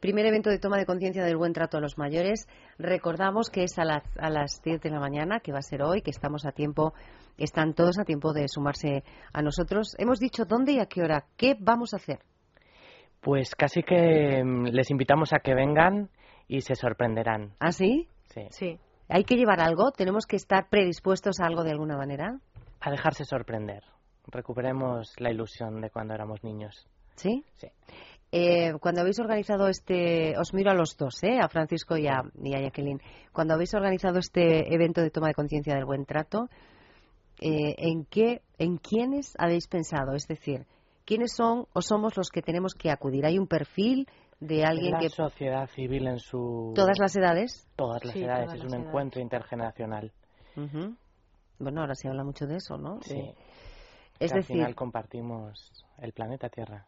[0.00, 2.46] Primer evento de toma de conciencia del buen trato a los mayores.
[2.78, 5.82] Recordamos que es a las, a las 10 de la mañana, que va a ser
[5.82, 6.92] hoy, que estamos a tiempo,
[7.38, 9.94] están todos a tiempo de sumarse a nosotros.
[9.98, 11.24] Hemos dicho dónde y a qué hora.
[11.38, 12.18] ¿Qué vamos a hacer?
[13.20, 16.10] Pues casi que mm, les invitamos a que vengan
[16.48, 17.54] y se sorprenderán.
[17.60, 18.08] ¿Ah, sí?
[18.24, 18.46] Sí.
[18.50, 18.78] Sí.
[19.08, 19.90] ¿Hay que llevar algo?
[19.90, 22.38] ¿Tenemos que estar predispuestos a algo de alguna manera?
[22.80, 23.82] A dejarse sorprender.
[24.26, 26.86] Recuperemos la ilusión de cuando éramos niños.
[27.16, 27.44] ¿Sí?
[27.56, 27.68] Sí.
[28.32, 31.38] Eh, cuando habéis organizado este, os miro a los dos, ¿eh?
[31.42, 33.00] a Francisco y a, y a Jacqueline,
[33.32, 36.48] cuando habéis organizado este evento de toma de conciencia del buen trato,
[37.40, 40.14] eh, ¿en qué, en quiénes habéis pensado?
[40.14, 40.66] Es decir,
[41.10, 43.26] ¿quiénes son o somos los que tenemos que acudir?
[43.26, 44.06] ¿Hay un perfil
[44.38, 46.72] de alguien la que sociedad civil en su...
[46.76, 47.66] todas las edades?
[47.74, 48.44] Todas las Sí, edades.
[48.44, 48.88] todas es las un edades.
[48.88, 50.12] encuentro intergeneracional.
[50.56, 50.94] Ujú.
[51.58, 53.00] Bueno, ahora se habla mucho de eso, ¿no?
[53.02, 53.20] Sí.
[54.20, 56.86] Es Que al decir, final compartimos el planeta Tierra.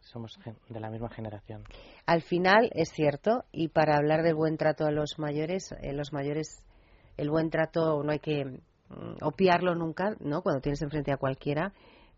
[0.00, 0.36] Somos
[0.68, 1.62] de la misma generación.
[2.06, 6.12] Al final es cierto, y para hablar del buen trato a los mayores, eh, los
[6.12, 6.64] mayores,
[7.16, 10.42] el buen trato no hay que mm, obviarlo nunca, ¿no?
[10.42, 11.72] Cuando tienes enfrente a cualquiera,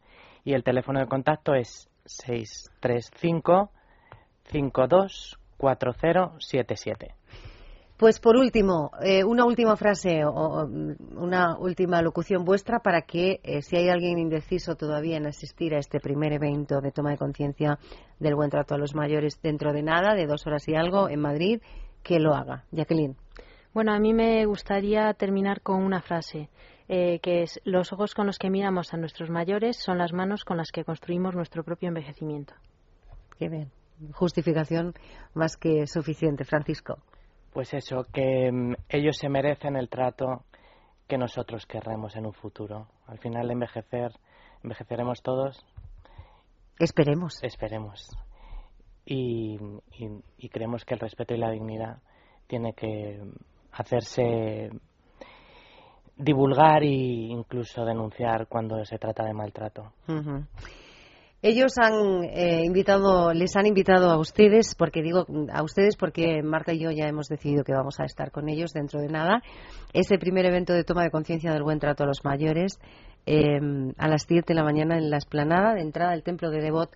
[0.44, 3.70] y el teléfono de contacto es 635
[4.50, 7.14] 524077.
[8.00, 13.60] Pues por último, eh, una última frase o, una última locución vuestra para que eh,
[13.60, 17.78] si hay alguien indeciso todavía en asistir a este primer evento de toma de conciencia
[18.18, 21.20] del buen trato a los mayores dentro de nada, de dos horas y algo, en
[21.20, 21.60] Madrid,
[22.02, 22.64] que lo haga.
[22.72, 23.16] Jacqueline.
[23.72, 26.48] Bueno, a mí me gustaría terminar con una frase,
[26.88, 30.44] eh, que es, los ojos con los que miramos a nuestros mayores son las manos
[30.44, 32.54] con las que construimos nuestro propio envejecimiento.
[33.38, 33.70] Qué bien.
[34.12, 34.94] Justificación
[35.34, 36.98] más que suficiente, Francisco.
[37.52, 40.44] Pues eso, que mm, ellos se merecen el trato
[41.06, 42.88] que nosotros querremos en un futuro.
[43.06, 44.12] Al final envejecer,
[44.62, 45.64] envejeceremos todos,
[46.78, 47.42] Esperemos.
[47.42, 48.08] esperemos.
[49.04, 49.58] Y,
[49.92, 51.98] y- y creemos que el respeto y la dignidad
[52.46, 53.20] tiene que
[53.72, 54.70] hacerse
[56.16, 59.92] divulgar e incluso denunciar cuando se trata de maltrato.
[60.08, 60.44] Ujú.
[61.42, 66.74] Ellos han eh, invitado, les han invitado a ustedes, porque digo a ustedes porque Marta
[66.74, 69.40] y yo ya hemos decidido que vamos a estar con ellos dentro de nada.
[69.94, 72.78] Ese primer evento de toma de conciencia del buen trato a los mayores
[73.24, 73.58] eh,
[73.96, 76.90] a las 10 de la mañana en la esplanada de entrada del Templo de Devot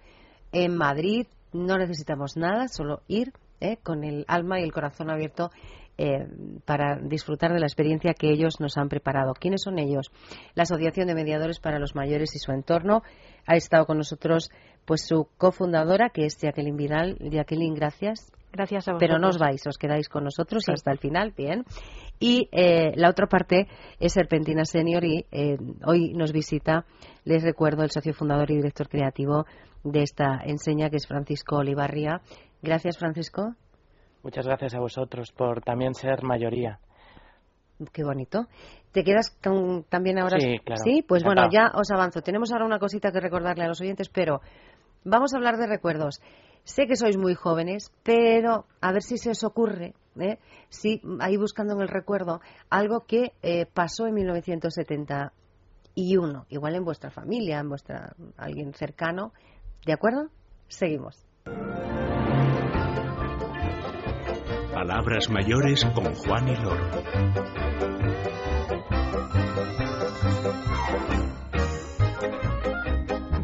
[0.52, 1.26] en Madrid.
[1.54, 5.50] No necesitamos nada, solo ir eh, con el alma y el corazón abierto
[5.96, 6.26] eh,
[6.64, 9.32] para disfrutar de la experiencia que ellos nos han preparado.
[9.34, 10.10] ¿Quiénes son ellos?
[10.54, 13.02] La Asociación de Mediadores para los Mayores y su entorno.
[13.46, 14.50] Ha estado con nosotros
[14.84, 17.16] pues su cofundadora, que es Jacqueline Vidal.
[17.20, 18.32] Jacqueline, gracias.
[18.52, 19.08] Gracias a vosotros.
[19.08, 20.72] Pero no os vais, os quedáis con nosotros Sí.
[20.72, 21.64] hasta el final, bien.
[22.20, 23.66] Y eh, la otra parte
[23.98, 26.84] es Serpentina Senior y eh, hoy nos visita,
[27.24, 29.46] les recuerdo, el socio fundador y director creativo
[29.82, 32.20] de esta enseña, que es Francisco Olivarria.
[32.64, 33.54] Gracias, Francisco.
[34.22, 36.78] Muchas gracias a vosotros por también ser mayoría.
[37.92, 38.46] Qué bonito.
[38.92, 40.38] ¿Te quedas con- también ahora?
[40.40, 40.82] Sí, claro.
[41.06, 42.22] pues bueno, ya os avanzo.
[42.22, 44.40] Tenemos ahora una cosita que recordarle a los oyentes, pero
[45.04, 46.22] vamos a hablar de recuerdos.
[46.62, 50.38] Sé que sois muy jóvenes, pero a ver si se os ocurre, ¿eh?
[50.70, 57.10] si ahí buscando en el recuerdo, algo que eh, pasó en 1971, igual en vuestra
[57.10, 59.34] familia, en vuestra alguien cercano.
[59.84, 60.30] ¿De acuerdo?
[60.68, 61.22] Seguimos.
[64.86, 66.90] Palabras mayores con Juan y Loro.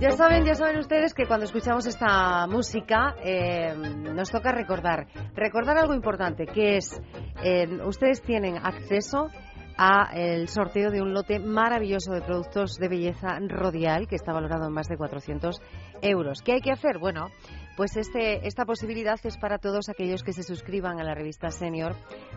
[0.01, 5.79] Ya saben, ya saben ustedes que cuando escuchamos esta música eh, nos toca recordar, recordar
[5.79, 7.01] algo importante, que es,
[7.43, 9.31] eh, ustedes tienen acceso
[9.79, 14.67] a el sorteo de un lote maravilloso de productos de belleza Rodial que está valorado
[14.67, 15.59] en más de 400
[16.03, 16.43] euros.
[16.43, 16.99] ¿Qué hay que hacer?
[16.99, 17.29] Bueno,
[17.77, 21.95] pues este, esta posibilidad es para todos aquellos que se suscriban a la revista Senior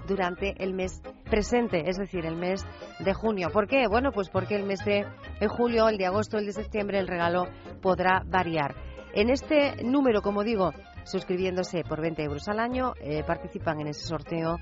[0.07, 2.65] durante el mes presente, es decir, el mes
[2.99, 3.49] de junio.
[3.51, 3.87] ¿Por qué?
[3.87, 5.05] Bueno, pues porque el mes de
[5.49, 7.47] julio, el de agosto, el de septiembre, el regalo
[7.81, 8.75] podrá variar.
[9.13, 10.71] En este número, como digo,
[11.03, 14.57] suscribiéndose por 20 euros al año, eh, participan en ese sorteo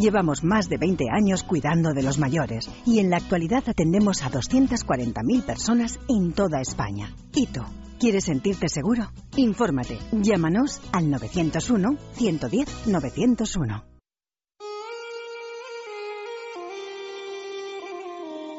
[0.00, 4.30] Llevamos más de 20 años cuidando de los mayores y en la actualidad atendemos a
[4.30, 7.14] 240.000 personas en toda España.
[7.34, 7.66] ¿Y?
[7.98, 9.12] ¿Quieres sentirte seguro?
[9.36, 9.98] Infórmate.
[10.12, 13.84] Llámanos al 901-110-901.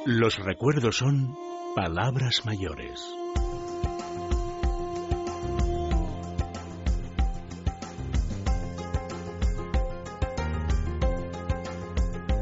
[0.05, 1.35] Los recuerdos son
[1.75, 3.01] palabras mayores.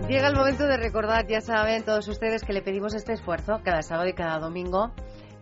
[0.09, 3.83] Llega el momento de recordar, ya saben todos ustedes que le pedimos este esfuerzo cada
[3.83, 4.89] sábado y cada domingo.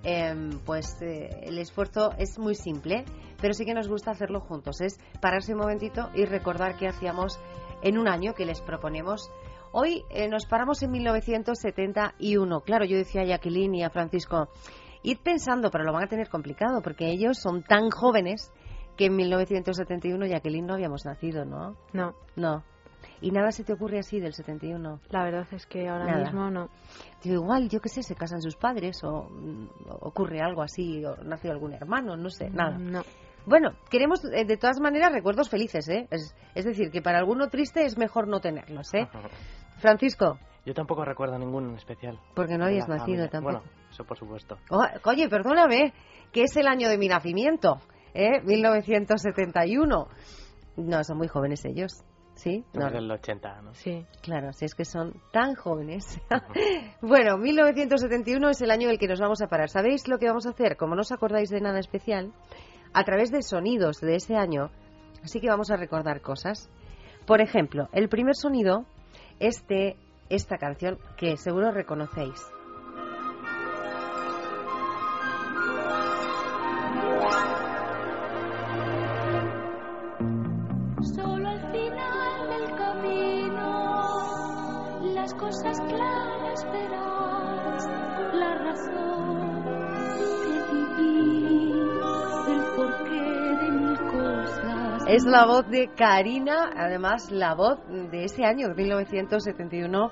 [0.04, 3.06] Em, pues eh, el esfuerzo es muy simple,
[3.40, 4.82] pero sí que nos gusta hacerlo juntos.
[4.82, 7.40] Es pararse un momentito y recordar qué hacíamos
[7.82, 9.32] en un año que les proponemos.
[9.72, 12.60] Hoy eh, nos paramos en 1971.
[12.60, 14.50] Claro, yo decía a Jacqueline y a Francisco,
[15.02, 18.52] id pensando, pero lo van a tener complicado porque ellos son tan jóvenes
[18.98, 21.78] que en 1971 Jacqueline no habíamos nacido, ¿no?
[21.94, 22.16] No.
[22.36, 22.66] No.
[23.22, 25.00] ¿Y nada se te ocurre así del 71?
[25.10, 26.24] La verdad es que ahora Nada.
[26.26, 26.70] mismo no.
[27.24, 29.68] Digo, igual, yo qué sé, se casan sus padres o mm,
[30.02, 32.78] ocurre algo así, o nace algún hermano, no sé, nada.
[32.78, 33.02] No.
[33.46, 36.08] Bueno, queremos eh, de todas maneras recuerdos felices, ¿eh?
[36.12, 39.08] Es, es decir, que para alguno triste es mejor no tenerlos, ¿eh?
[39.80, 42.20] Francisco, Yo tampoco recuerdo ningún en especial.
[42.36, 43.30] porque no habías nacido familia.
[43.30, 43.54] tampoco.
[43.62, 44.58] Bueno, eso por supuesto.
[44.70, 45.94] O- oye, perdóname,
[46.32, 47.78] que es el año de mi nacimiento,
[48.14, 48.42] ¿eh?
[48.44, 50.08] 1971.
[50.78, 51.92] No, son muy jóvenes ellos,
[52.38, 52.64] ¿sí?
[52.74, 53.74] No, del 80, ¿no?
[53.74, 54.06] Sí.
[54.22, 56.20] Claro, si es que son tan jóvenes.
[57.02, 59.70] bueno, 1971 es el año en el que nos vamos a parar.
[59.70, 60.78] ¿Sabéis lo que vamos a hacer?
[60.78, 62.32] Como no os acordáis de nada especial,
[62.94, 64.70] a través de sonidos de ese año,
[65.24, 66.70] así que vamos a recordar cosas.
[67.26, 68.86] Por ejemplo, el primer sonido
[69.40, 69.98] es de
[70.30, 72.57] esta canción que seguro reconocéis.
[95.18, 100.12] Es la voz de Karina, además la voz de ese año, 1971,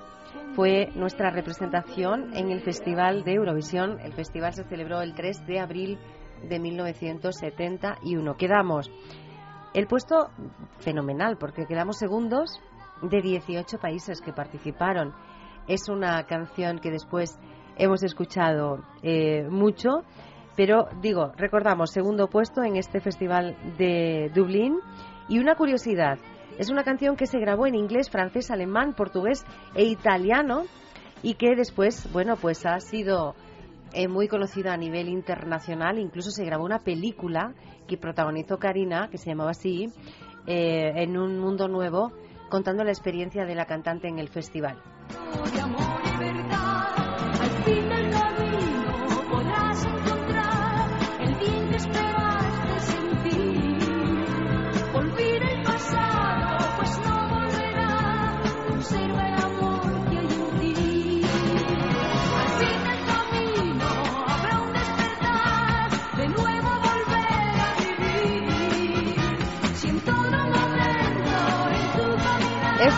[0.56, 4.00] fue nuestra representación en el Festival de Eurovisión.
[4.00, 6.00] El festival se celebró el 3 de abril
[6.50, 8.36] de 1971.
[8.36, 8.90] Quedamos
[9.76, 10.32] el puesto
[10.80, 12.60] fenomenal porque quedamos segundos
[13.04, 15.14] de 18 países que participaron.
[15.68, 17.38] Es una canción que después
[17.78, 20.02] hemos escuchado eh, mucho,
[20.56, 24.80] pero digo, recordamos segundo puesto en este festival de Dublín
[25.28, 26.18] y una curiosidad,
[26.58, 30.64] es una canción que se grabó en inglés, francés, alemán, portugués e italiano
[31.22, 33.36] y que después, bueno, pues ha sido
[33.94, 36.00] eh, muy conocida a nivel internacional.
[36.00, 37.54] Incluso se grabó una película
[37.88, 39.90] que protagonizó Karina, que se llamaba así,
[40.48, 42.12] eh, en un mundo nuevo,
[42.50, 44.82] contando la experiencia de la cantante en el festival.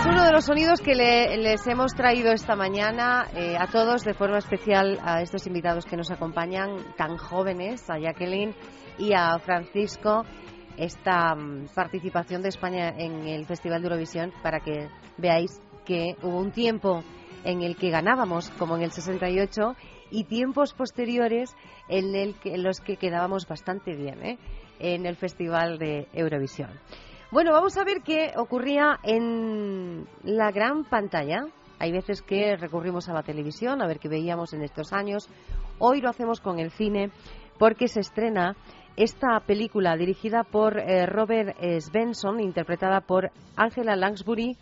[0.08, 4.14] Uno de los sonidos que le- les hemos traído esta mañana eh, a todos, de
[4.14, 8.54] forma especial a estos invitados que nos acompañan, tan jóvenes, a Jacqueline
[8.98, 10.24] y a Francisco,
[10.78, 14.88] esta mm, participación de España en el Festival de Eurovisión, para que
[15.18, 17.04] veáis que hubo un tiempo
[17.44, 19.76] en el que ganábamos, como en el 68,
[20.10, 21.54] y tiempos posteriores
[21.90, 22.34] en
[22.64, 24.38] los que quedábamos bastante bien ¿eh?
[24.80, 26.70] en el Festival de Eurovisión.
[27.30, 31.46] Bueno, vamos a ver qué ocurría en la gran pantalla.
[31.78, 35.28] Hay veces que recurrimos a la televisión, a ver qué veíamos en estos años.
[35.78, 37.12] Hoy lo hacemos con el cine
[37.60, 38.56] porque se estrena
[38.96, 44.56] esta película dirigida por eh, Robert eh, Svensson, interpretada por Angela Lansbury,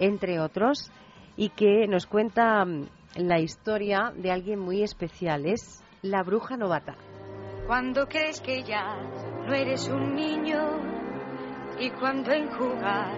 [0.00, 0.90] entre otros,
[1.36, 5.46] y que nos cuenta mm, la historia de alguien muy especial.
[5.46, 6.96] Es la bruja novata.
[7.68, 8.96] Cuando crees que ya
[9.46, 11.01] no eres un niño
[11.82, 13.12] y cuando en jugar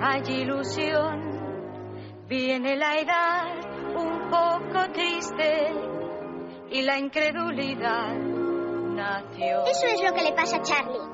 [0.00, 5.72] hay ilusión, viene la edad un poco triste
[6.70, 9.64] y la incredulidad nació.
[9.64, 11.10] Eso es lo que le pasa a Charlie.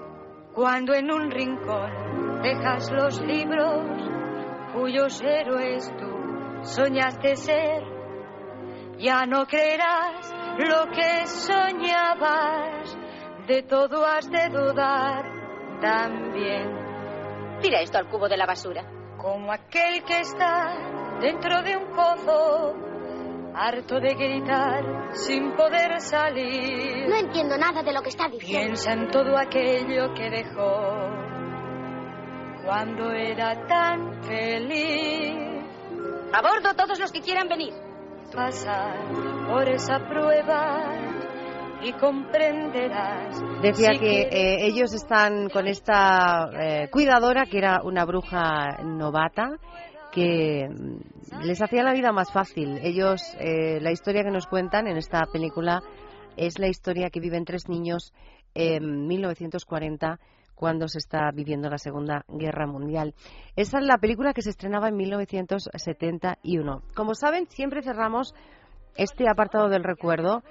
[0.53, 3.83] Cuando en un rincón dejas los libros
[4.75, 7.83] cuyos héroes tú soñaste ser,
[8.99, 12.95] ya no creerás lo que soñabas,
[13.47, 15.25] de todo has de dudar
[15.81, 16.80] también.
[17.61, 18.85] Tira esto al cubo de la basura.
[19.19, 22.75] Como aquel que está dentro de un pozo,
[23.55, 27.09] harto de gritar sin poder salir.
[27.09, 28.67] No entiendo nada de lo que está diciendo.
[28.67, 31.11] Piensa en todo aquello que dejó
[32.65, 35.37] cuando era tan feliz.
[36.33, 37.75] A bordo todos los que quieran venir.
[38.33, 38.97] Pasar
[39.49, 41.10] por esa prueba
[41.83, 43.41] y comprenderás.
[43.63, 49.59] Decía si que eh, ellos están con esta eh, cuidadora que era una bruja novata
[50.13, 52.79] que mm, les hacía la vida más fácil.
[52.83, 55.81] Ellos, eh, la historia que nos cuentan en esta película
[56.37, 58.13] es la historia que viven tres niños
[58.55, 60.19] en 1940
[60.55, 63.15] cuando se está viviendo la Segunda Guerra Mundial.
[63.57, 66.83] Esa es la película que se estrenaba en 1971.
[66.95, 68.35] Como saben, siempre cerramos
[68.97, 70.43] este apartado del recuerdo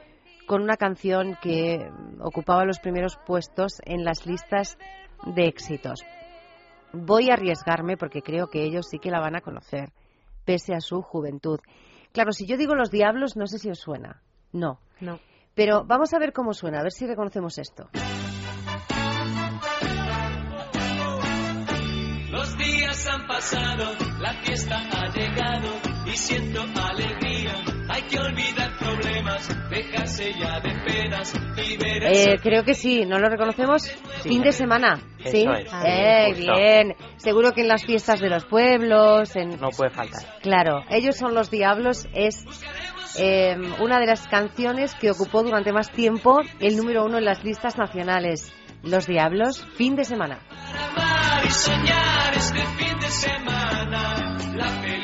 [0.50, 4.80] con una canción que ocupaba los primeros puestos en las listas
[5.24, 6.02] de éxitos.
[6.92, 9.92] Voy a arriesgarme porque creo que ellos sí que la van a conocer,
[10.46, 11.60] pese a su juventud.
[12.14, 14.24] Claro, si yo digo Los Diablos, no sé si os suena.
[14.52, 14.80] No.
[15.00, 15.20] No.
[15.54, 17.88] Pero vamos a ver cómo suena, a ver si reconocemos esto.
[22.32, 23.86] Los días han pasado,
[24.20, 25.70] la fiesta ha llegado
[26.08, 27.79] y siento alegría.
[27.90, 33.28] Hay que olvidar problemas, dejarse ya de penas el Eh, creo que sí, ¿no lo
[33.30, 33.88] reconocemos?
[34.24, 35.46] Fin de semana, Eso ¿sí?
[35.48, 36.96] es, eh, bien.
[37.18, 39.60] Seguro que en las fiestas de los pueblos, en...
[39.60, 40.22] No puede faltar.
[40.42, 42.46] Claro, ellos son los diablos, es
[43.18, 47.44] eh, una de las canciones que ocupó durante más tiempo el número uno en las
[47.44, 48.54] listas nacionales.
[48.84, 50.40] Los diablos, fin de semana.
[50.96, 54.38] amar y soñar este fin de semana.
[54.56, 54.99] La felicidad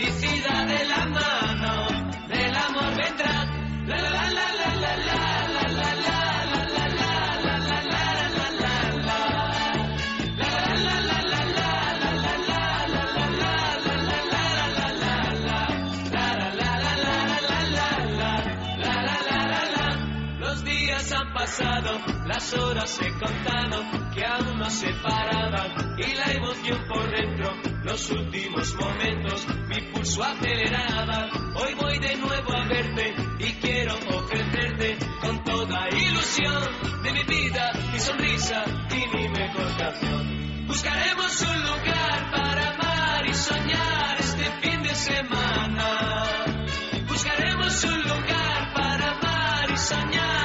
[22.46, 28.12] las horas se contaron, que aún no se paraban, y la emoción por dentro, los
[28.12, 31.28] últimos momentos, mi pulso aceleraba.
[31.56, 37.72] Hoy voy de nuevo a verte y quiero ofrecerte con toda ilusión de mi vida,
[37.92, 40.68] mi sonrisa y mi mejor canción.
[40.68, 46.26] Buscaremos un lugar para amar y soñar este fin de semana.
[47.08, 50.45] Buscaremos un lugar para amar y soñar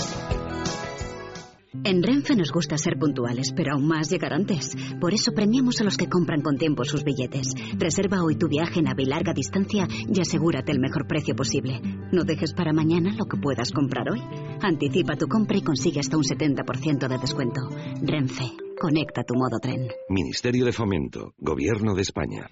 [1.83, 4.75] En Renfe nos gusta ser puntuales, pero aún más llegar antes.
[4.99, 7.55] Por eso premiamos a los que compran con tiempo sus billetes.
[7.75, 11.81] Reserva hoy tu viaje en AVE larga distancia y asegúrate el mejor precio posible.
[12.11, 14.21] No dejes para mañana lo que puedas comprar hoy.
[14.61, 17.61] Anticipa tu compra y consigue hasta un 70% de descuento.
[18.03, 19.87] Renfe, conecta tu modo tren.
[20.07, 22.51] Ministerio de Fomento, Gobierno de España.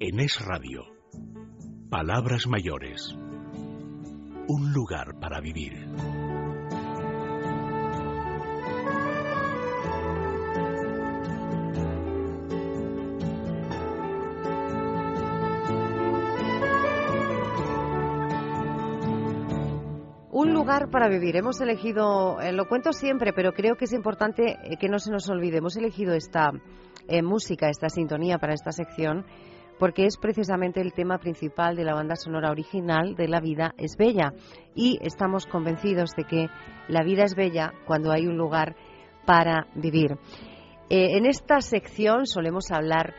[0.00, 0.86] En Es Radio,
[1.88, 3.14] Palabras Mayores.
[4.48, 5.86] Un lugar para vivir.
[20.62, 21.34] Lugar para vivir.
[21.34, 25.10] Hemos elegido, eh, lo cuento siempre, pero creo que es importante eh, que no se
[25.10, 25.58] nos olvide.
[25.58, 26.52] Hemos elegido esta
[27.08, 29.26] eh, música, esta sintonía para esta sección,
[29.80, 33.96] porque es precisamente el tema principal de la banda sonora original de La vida es
[33.96, 34.34] bella.
[34.76, 36.46] Y estamos convencidos de que
[36.86, 38.76] la vida es bella cuando hay un lugar
[39.26, 40.16] para vivir.
[40.90, 43.14] En esta sección solemos hablar,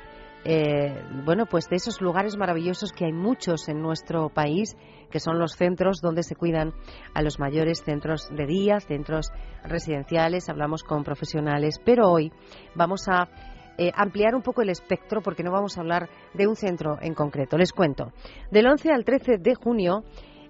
[0.45, 4.75] eh, bueno, pues de esos lugares maravillosos que hay muchos en nuestro país,
[5.09, 6.73] que son los centros donde se cuidan
[7.13, 9.31] a los mayores, centros de día, centros
[9.63, 12.31] residenciales, hablamos con profesionales, pero hoy
[12.75, 13.29] vamos a
[13.77, 17.13] eh, ampliar un poco el espectro porque no vamos a hablar de un centro en
[17.13, 17.57] concreto.
[17.57, 18.11] Les cuento.
[18.51, 20.03] Del 11 al 13 de junio,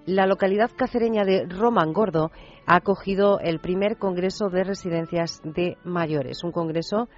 [0.06, 2.30] la localidad cacereña de Romangordo
[2.66, 7.08] ha acogido el primer Congreso de Residencias de Mayores, un congreso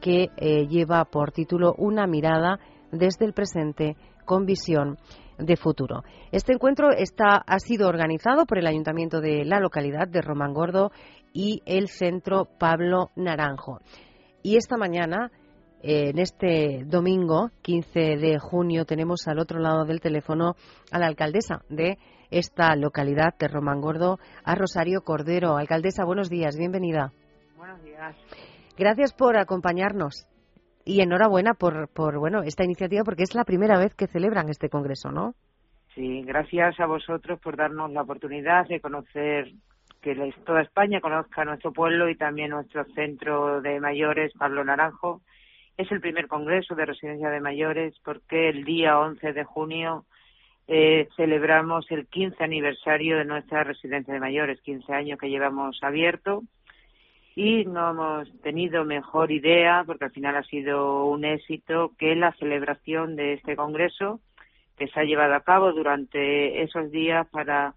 [0.00, 2.58] que eh, lleva por título Una mirada
[2.92, 4.98] desde el presente con visión
[5.38, 6.02] de futuro.
[6.32, 10.90] Este encuentro está, ha sido organizado por el Ayuntamiento de la localidad de Romangordo
[11.32, 13.80] y el Centro Pablo Naranjo.
[14.42, 15.30] Y esta mañana,
[15.82, 20.54] eh, en este domingo 15 de junio, tenemos al otro lado del teléfono
[20.90, 21.98] a la alcaldesa de
[22.30, 25.56] esta localidad de Romangordo, a Rosario Cordero.
[25.56, 27.12] Alcaldesa, buenos días, bienvenida.
[27.56, 28.16] Buenos días.
[28.78, 30.26] Gracias por acompañarnos
[30.84, 34.68] y enhorabuena por, por bueno esta iniciativa porque es la primera vez que celebran este
[34.68, 35.34] congreso, ¿no?
[35.94, 39.50] Sí, gracias a vosotros por darnos la oportunidad de conocer
[40.02, 40.14] que
[40.44, 45.22] toda España conozca nuestro pueblo y también nuestro centro de mayores, Pablo Naranjo.
[45.78, 50.04] Es el primer congreso de residencia de mayores porque el día 11 de junio
[50.68, 56.42] eh, celebramos el 15 aniversario de nuestra residencia de mayores, 15 años que llevamos abierto
[57.36, 62.32] y no hemos tenido mejor idea, porque al final ha sido un éxito, que la
[62.32, 64.20] celebración de este congreso
[64.78, 67.74] que se ha llevado a cabo durante esos días para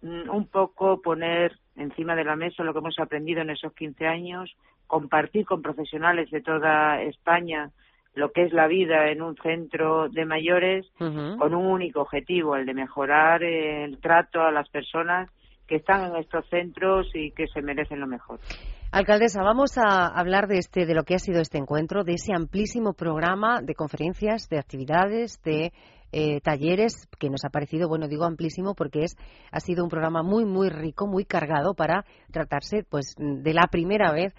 [0.00, 4.06] mm, un poco poner encima de la mesa lo que hemos aprendido en esos 15
[4.06, 4.50] años,
[4.86, 7.70] compartir con profesionales de toda España
[8.14, 12.66] lo que es la vida en un centro de mayores con un único objetivo, el
[12.66, 15.30] de mejorar el trato a las personas
[15.70, 18.40] que están en estos centros y que se merecen lo mejor.
[18.90, 22.32] Alcaldesa, vamos a hablar de este, de lo que ha sido este encuentro, de ese
[22.34, 25.72] amplísimo programa de conferencias, de actividades, de
[26.10, 29.16] eh, talleres que nos ha parecido, bueno, digo amplísimo porque es
[29.52, 34.10] ha sido un programa muy muy rico, muy cargado para tratarse, pues, de la primera
[34.10, 34.34] vez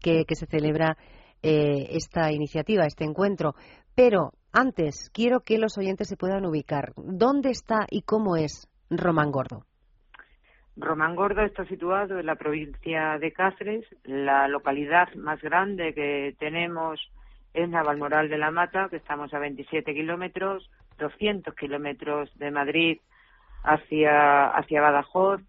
[0.00, 0.96] que, que se celebra
[1.44, 3.54] eh, esta iniciativa, este encuentro.
[3.94, 6.92] Pero antes quiero que los oyentes se puedan ubicar.
[6.96, 8.66] ¿Dónde está y cómo es
[10.76, 11.36] Romangordo?
[11.36, 13.84] Romangordo está situado en la provincia de Cáceres.
[14.04, 17.00] La localidad más grande que tenemos
[17.54, 22.98] es Navalmoral de la Mata, que estamos a 27 kilómetros, 200 kilómetros de Madrid
[23.62, 25.40] hacia, hacia Badajoz,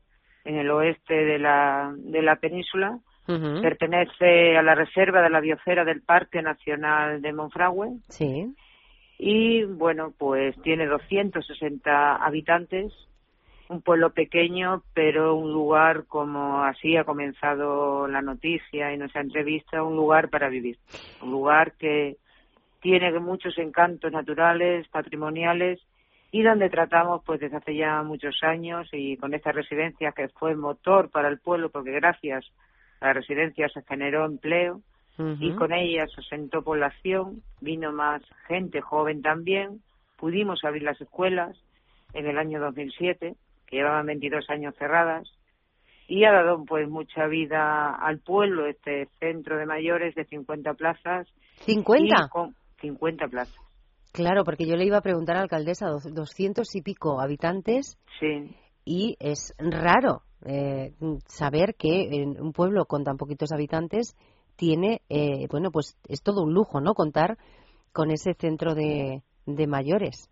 [0.43, 2.99] en el oeste de la, de la península.
[3.26, 7.99] Pertenece a la reserva de la biosfera del Parque Nacional de Monfragüe.
[8.09, 8.53] Sí.
[9.17, 12.91] Y bueno, pues tiene 260 habitantes,
[13.70, 19.84] un pueblo pequeño, pero un lugar, como así ha comenzado la noticia y nuestra entrevista,
[19.84, 20.78] un lugar para vivir.
[21.22, 22.18] Un lugar que
[22.82, 25.80] tiene muchos encantos naturales, patrimoniales
[26.32, 30.55] y donde tratamos pues desde hace ya muchos años y con esta residencia que fue
[30.55, 32.45] motor para el pueblo porque gracias
[32.99, 34.82] a la residencia se generó empleo
[35.39, 39.82] y con ella se asentó población, vino más gente joven también,
[40.18, 41.55] pudimos abrir las escuelas
[42.14, 43.36] en el año 2007,
[43.74, 45.28] que llevaban 22 años cerradas,
[46.07, 51.28] y ha dado pues mucha vida al pueblo este centro de mayores de 50 plazas.
[51.65, 51.97] ¿50?
[52.26, 53.55] y con 50 plazas.
[54.11, 57.97] Claro, porque yo le iba a preguntar a la alcaldesa, dos- doscientos y pico habitantes,
[58.19, 58.55] Sí,
[58.86, 60.91] y es raro eh,
[61.26, 64.15] saber que en un pueblo con tan poquitos habitantes
[64.55, 66.93] tiene, eh, bueno, pues es todo un lujo, ¿no?
[66.93, 67.38] Contar
[67.91, 70.30] con ese centro de, de mayores.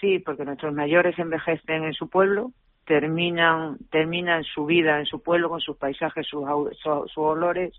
[0.00, 2.50] sí, porque nuestros mayores envejecen en su pueblo,
[2.86, 6.44] terminan terminan su vida en su pueblo con sus paisajes, sus,
[6.82, 7.72] sus olores,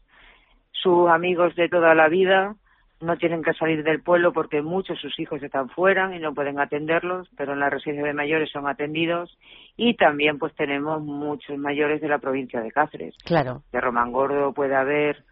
[0.72, 2.56] sus amigos de toda la vida,
[3.04, 6.34] no tienen que salir del pueblo porque muchos de sus hijos están fuera y no
[6.34, 9.38] pueden atenderlos, pero en la residencia de mayores son atendidos
[9.76, 13.16] y también pues tenemos muchos mayores de la provincia de Cáceres.
[13.26, 13.64] Claro.
[13.72, 15.24] De Romangordo puede haber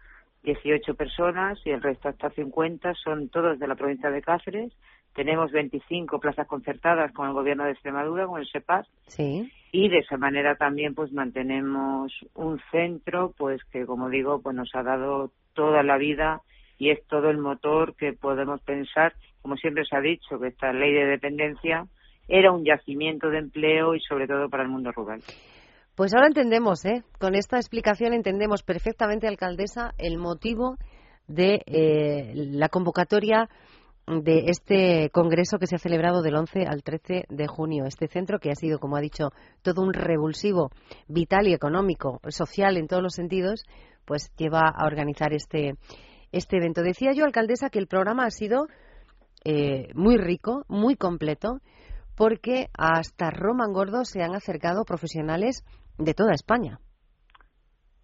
[0.42, 4.72] 18 personas y el resto hasta 50 son todos de la provincia de Cáceres.
[5.14, 9.50] Tenemos 25 plazas concertadas con el gobierno de Extremadura, con el SEPAS, Sí.
[9.72, 14.70] y de esa manera también pues mantenemos un centro pues que como digo pues nos
[14.74, 16.40] ha dado toda la vida
[16.78, 20.72] y es todo el motor que podemos pensar como siempre se ha dicho que esta
[20.72, 21.86] ley de dependencia
[22.28, 25.20] era un yacimiento de empleo y sobre todo para el mundo rural.
[25.94, 27.02] Pues ahora entendemos, ¿eh?
[27.18, 30.76] Con esta explicación entendemos perfectamente, alcaldesa, el motivo
[31.26, 33.48] de eh, la convocatoria
[34.06, 37.84] de este congreso que se ha celebrado del 11 al 13 de junio.
[37.84, 39.30] Este centro que ha sido, como ha dicho,
[39.62, 40.70] todo un revulsivo
[41.08, 43.64] vital y económico, social en todos los sentidos,
[44.04, 45.74] pues lleva a organizar este,
[46.32, 46.82] este evento.
[46.82, 48.66] Decía yo, alcaldesa, que el programa ha sido
[49.44, 51.60] eh, muy rico, muy completo,
[52.16, 55.64] porque hasta Roman Gordo se han acercado profesionales
[55.98, 56.80] de toda España.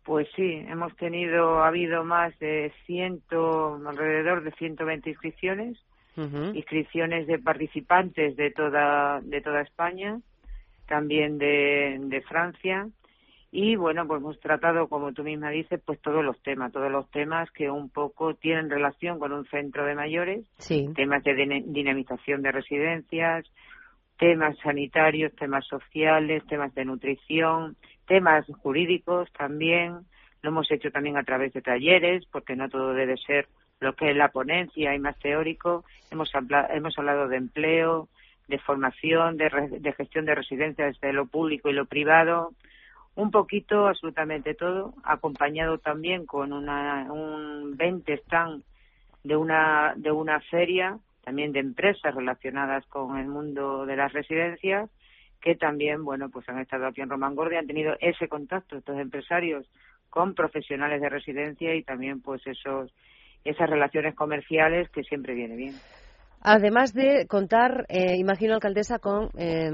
[0.08, 5.76] Pues sí, hemos tenido, ha habido más de ciento, alrededor de 120 inscripciones,
[6.54, 10.18] inscripciones de participantes de toda, de toda España,
[10.86, 12.88] también de, de Francia,
[13.52, 17.10] y bueno, pues hemos tratado, como tú misma dices, pues todos los temas, todos los
[17.10, 20.88] temas que un poco tienen relación con un centro de mayores, Sí.
[20.96, 21.34] temas de
[21.66, 23.44] dinamización de residencias,
[24.18, 27.76] temas sanitarios, temas sociales, temas de nutrición,
[28.08, 29.98] temas jurídicos también.
[30.42, 33.46] Lo hemos hecho también a través de talleres, porque no todo debe ser
[33.80, 35.84] lo que es la ponencia y más teórico.
[36.10, 36.32] Hemos,
[36.70, 38.08] hemos hablado de empleo,
[38.48, 42.52] de formación, de, re- de gestión de residencias desde lo público y lo privado.
[43.14, 48.62] Un poquito, absolutamente todo, acompañado también con una, un 20 stand
[49.24, 54.88] de una, de una feria, también de empresas relacionadas con el mundo de las residencias,
[55.40, 58.98] que también, bueno, pues han estado aquí en Romangordo y han tenido ese contacto, estos
[58.98, 59.66] empresarios,
[60.10, 62.92] con profesionales de residencia y también, pues, esos,
[63.44, 65.74] esas relaciones comerciales que siempre viene bien.
[66.40, 69.70] Además de contar, eh, imagino, alcaldesa, con eh,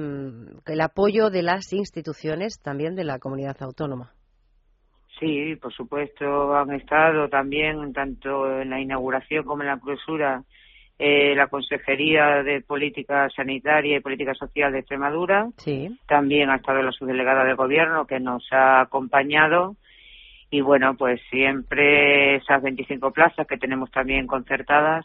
[0.67, 4.13] el apoyo de las instituciones también de la comunidad autónoma.
[5.21, 10.43] Sí, por supuesto, han estado también, tanto en la inauguración como en la clausura,
[10.99, 15.49] eh, la Consejería de Política Sanitaria y Política Social de Extremadura.
[15.57, 15.99] Sí.
[16.07, 19.77] También ha estado la subdelegada del Gobierno que nos ha acompañado.
[20.51, 25.05] Y bueno, pues siempre esas 25 plazas que tenemos también concertadas.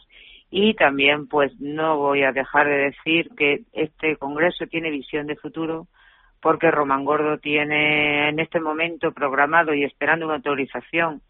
[0.52, 5.36] Y también, pues no voy a dejar de decir que este Congreso tiene visión de
[5.36, 5.86] futuro
[6.40, 11.20] porque Romangordo tiene en este momento programado y esperando una autorización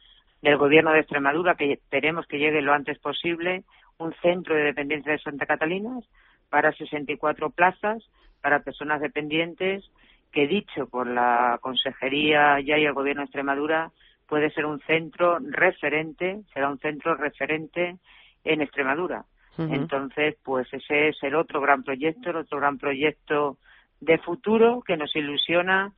[0.40, 3.64] del Gobierno de Extremadura, que esperemos que llegue lo antes posible,
[4.00, 6.00] un centro de dependencia de Santa Catalina
[6.48, 8.02] para 64 plazas
[8.40, 9.84] para personas dependientes
[10.32, 13.90] que, dicho por la Consejería ya y el Gobierno de Extremadura,
[14.26, 17.96] puede ser un centro referente, será un centro referente
[18.44, 19.24] en Extremadura.
[19.58, 23.58] Entonces, pues ese es el otro gran proyecto, el otro gran proyecto
[24.00, 25.92] de futuro que nos ilusiona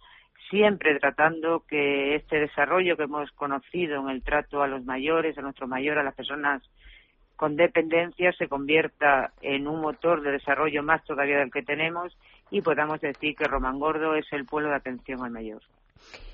[0.51, 5.43] siempre tratando que este desarrollo que hemos conocido en el trato a los mayores, a
[5.43, 6.63] nuestros mayores, a las personas
[7.43, 12.17] con dependencia se convierta en un motor de desarrollo más todavía del que tenemos
[12.53, 15.61] y podamos decir que Romangordo es el pueblo de atención al mayor.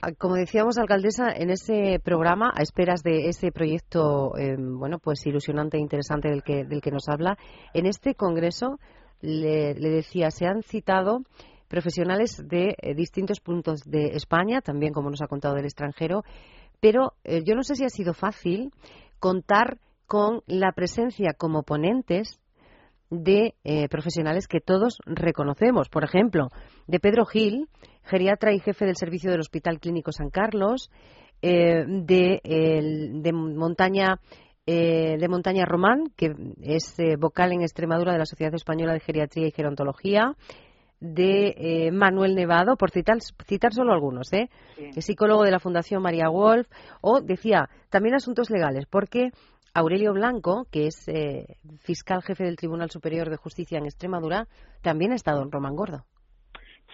[0.02, 5.26] Ah, Como decíamos, alcaldesa, en ese programa, a esperas de ese proyecto, eh, bueno, pues
[5.26, 7.38] ilusionante e interesante del que, del que nos habla,
[7.72, 8.78] en este congreso,
[9.22, 11.22] le, le decía, se han citado
[11.68, 16.22] profesionales de eh, distintos puntos de España, también como nos ha contado del extranjero,
[16.80, 18.72] pero eh, yo no sé si ha sido fácil
[19.20, 19.78] contar
[20.08, 22.40] con la presencia como ponentes
[23.10, 25.88] de eh, profesionales que todos reconocemos.
[25.88, 26.48] Por ejemplo,
[26.86, 27.68] de Pedro Gil,
[28.02, 30.90] geriatra y jefe del servicio del Hospital Clínico San Carlos,
[31.42, 34.18] eh, de, el- de Montaña
[34.70, 39.00] eh, de Montaña Román, que es eh, vocal en Extremadura de la Sociedad Española de
[39.00, 40.34] Geriatría y Gerontología,
[41.00, 44.50] de eh, Manuel Nevado, por citar, citar solo algunos, ¿eh?
[44.94, 46.66] Es psicólogo de la Fundación María Wolf,
[47.00, 49.30] o decía también asuntos legales, porque
[49.78, 54.48] Aurelio Blanco, que es eh, fiscal jefe del Tribunal Superior de Justicia en Extremadura,
[54.82, 56.04] también ha estado en Román Gordo.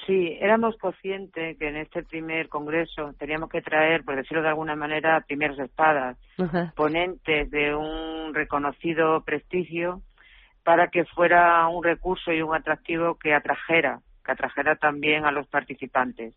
[0.07, 4.77] Sí, éramos conscientes que en este primer congreso teníamos que traer, por decirlo de alguna
[4.77, 6.19] manera, primeros espadas,
[6.77, 10.03] ponentes de un reconocido prestigio
[10.63, 15.47] para que fuera un recurso y un atractivo que atrajera, que atrajera también a los
[15.47, 16.35] participantes.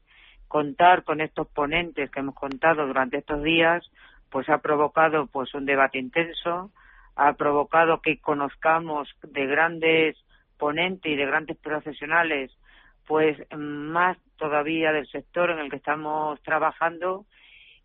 [0.48, 3.86] Contar con estos ponentes que hemos contado durante estos días,
[4.30, 6.72] pues ha provocado pues un debate intenso,
[7.16, 10.18] ha provocado que conozcamos de grandes
[10.58, 12.52] ponentes y de grandes profesionales
[13.06, 17.26] pues más todavía del sector en el que estamos trabajando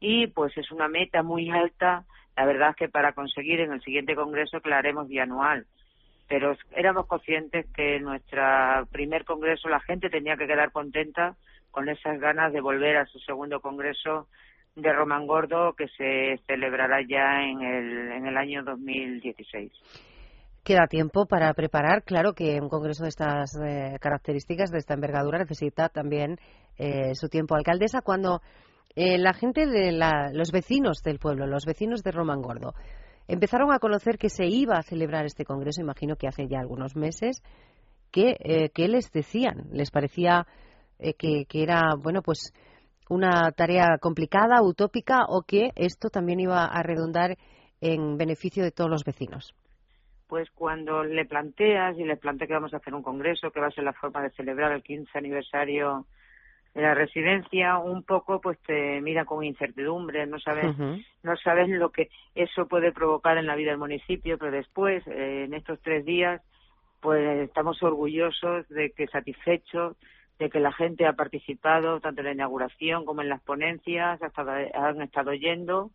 [0.00, 2.04] y pues es una meta muy alta
[2.36, 5.66] la verdad es que para conseguir en el siguiente congreso que lo haremos bianual.
[6.28, 8.42] Pero éramos conscientes que en nuestro
[8.90, 11.36] primer congreso la gente tenía que quedar contenta
[11.70, 14.28] con esas ganas de volver a su segundo congreso
[14.74, 19.72] de Román Gordo que se celebrará ya en el, en el año 2016.
[20.64, 22.04] Queda tiempo para preparar.
[22.04, 26.38] Claro que un congreso de estas eh, características, de esta envergadura, necesita también
[26.78, 27.56] eh, su tiempo.
[27.56, 28.40] Alcaldesa, cuando
[28.94, 32.74] eh, la gente de la, los vecinos del pueblo, los vecinos de Román Gordo,
[33.26, 36.94] empezaron a conocer que se iba a celebrar este congreso, imagino que hace ya algunos
[36.94, 37.42] meses,
[38.10, 39.68] ¿qué, eh, qué les decían?
[39.72, 40.46] ¿Les parecía
[40.98, 42.52] eh, que, que era, bueno, pues
[43.12, 47.36] una tarea complicada, utópica, o que esto también iba a redundar
[47.80, 49.54] en beneficio de todos los vecinos?
[50.32, 53.66] pues cuando le planteas y les planteas que vamos a hacer un congreso, que va
[53.66, 56.06] a ser la forma de celebrar el 15 aniversario
[56.74, 60.74] de la residencia, un poco pues te mira con incertidumbre, no sabes,
[61.22, 65.44] no sabes lo que eso puede provocar en la vida del municipio, pero después, eh,
[65.44, 66.40] en estos tres días,
[67.02, 69.98] pues estamos orgullosos de que satisfechos
[70.42, 74.42] de que la gente ha participado tanto en la inauguración como en las ponencias, hasta
[74.74, 75.92] han estado yendo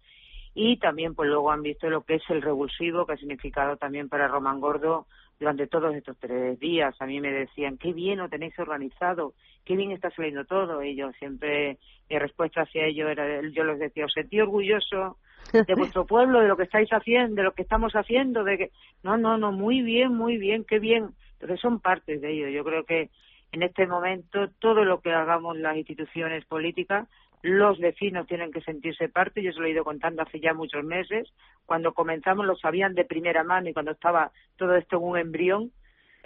[0.54, 4.08] y también pues luego han visto lo que es el revulsivo que ha significado también
[4.08, 5.06] para Román Gordo
[5.38, 6.96] durante todos estos tres días.
[7.00, 9.34] A mí me decían, qué bien lo tenéis organizado,
[9.66, 10.82] qué bien está saliendo todo.
[10.82, 11.78] Y yo siempre,
[12.10, 15.18] mi respuesta hacia ello era, yo les decía, os sentí orgulloso
[15.52, 18.72] de vuestro pueblo, de lo que estáis haciendo, de lo que estamos haciendo, de que,
[19.04, 21.10] no, no, no, muy bien, muy bien, qué bien.
[21.34, 22.48] Entonces son partes de ello.
[22.48, 23.10] Yo creo que
[23.52, 27.08] en este momento todo lo que hagamos las instituciones políticas
[27.42, 30.84] los vecinos tienen que sentirse parte, yo se lo he ido contando hace ya muchos
[30.84, 31.32] meses,
[31.66, 35.72] cuando comenzamos lo sabían de primera mano y cuando estaba todo esto en un embrión,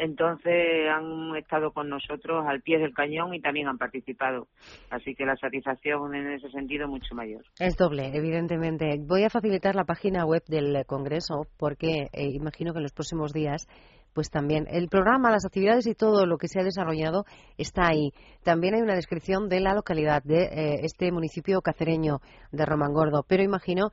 [0.02, 4.48] entonces han estado con nosotros al pie del cañón y también han participado.
[4.90, 7.44] Así que la satisfacción en ese sentido es mucho mayor.
[7.60, 8.98] Es doble, evidentemente.
[9.00, 13.32] Voy a facilitar la página web del Congreso porque eh, imagino que en los próximos
[13.32, 13.68] días
[14.14, 17.24] pues también el programa, las actividades y todo lo que se ha desarrollado
[17.58, 18.12] está ahí.
[18.44, 22.20] También hay una descripción de la localidad de eh, este municipio cacereño
[22.52, 23.92] de Romangordo, pero imagino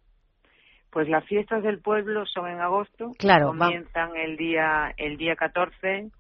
[0.91, 3.11] Pues las fiestas del pueblo son en agosto.
[3.17, 6.11] Claro, comienzan el día el día 14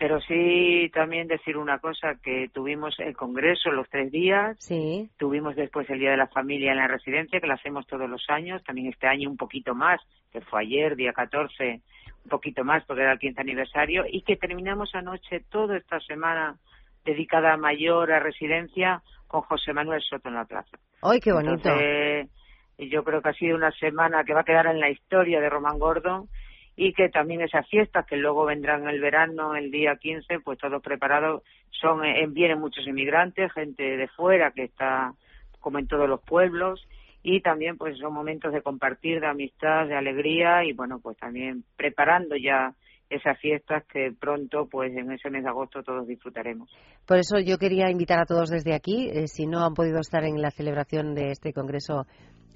[0.00, 5.10] pero sí también decir una cosa, que tuvimos el Congreso los tres días, sí.
[5.18, 8.24] tuvimos después el Día de la Familia en la residencia, que lo hacemos todos los
[8.30, 10.00] años, también este año un poquito más,
[10.32, 11.82] que fue ayer, día 14,
[12.24, 16.56] un poquito más porque era el 15 aniversario, y que terminamos anoche toda esta semana
[17.04, 20.78] dedicada a mayor a residencia con José Manuel Soto en la plaza.
[21.02, 21.56] ¡Ay, qué bonito!
[21.56, 22.30] Entonces,
[22.88, 25.50] yo creo que ha sido una semana que va a quedar en la historia de
[25.50, 26.28] Román Gordo
[26.76, 30.82] y que también esas fiestas que luego vendrán el verano, el día 15, pues todos
[30.82, 35.12] preparados, son eh, vienen muchos inmigrantes, gente de fuera que está
[35.60, 36.86] como en todos los pueblos
[37.22, 41.64] y también pues son momentos de compartir, de amistad, de alegría y bueno, pues también
[41.76, 42.72] preparando ya
[43.10, 46.70] esas fiestas que pronto, pues en ese mes de agosto todos disfrutaremos.
[47.06, 50.24] Por eso yo quería invitar a todos desde aquí, eh, si no han podido estar
[50.24, 52.06] en la celebración de este congreso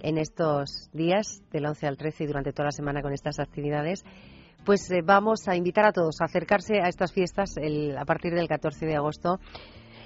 [0.01, 4.05] en estos días, del 11 al 13 y durante toda la semana con estas actividades,
[4.65, 8.35] pues eh, vamos a invitar a todos a acercarse a estas fiestas el, a partir
[8.35, 9.39] del 14 de agosto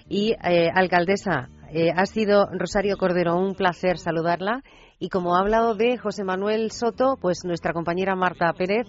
[0.08, 4.62] Y eh, alcaldesa, eh, ha sido Rosario Cordero, un placer saludarla.
[4.98, 8.86] Y como ha hablado de José Manuel Soto, pues nuestra compañera Marta Pérez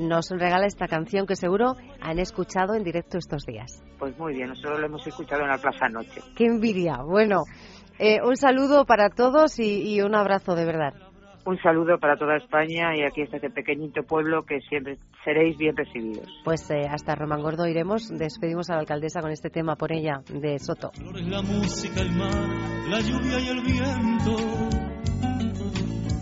[0.00, 3.80] nos regala esta canción que seguro han escuchado en directo estos días.
[3.98, 6.20] Pues muy bien, nosotros lo hemos escuchado en la Plaza Noche.
[6.34, 6.96] ¡Qué envidia!
[7.06, 7.42] Bueno,
[7.98, 10.94] eh, un saludo para todos y, y un abrazo de verdad.
[11.44, 15.76] Un saludo para toda España y aquí está este pequeñito pueblo que siempre seréis bien
[15.76, 16.28] recibidos.
[16.44, 18.08] Pues eh, hasta Romangordo iremos.
[18.10, 20.92] Despedimos a la alcaldesa con este tema por ella de Soto.
[20.92, 22.32] flores, la música, el mar,
[22.88, 24.36] la lluvia y el viento,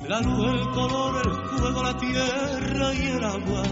[0.08, 3.62] la luz, el color, el fuego, la tierra y el agua,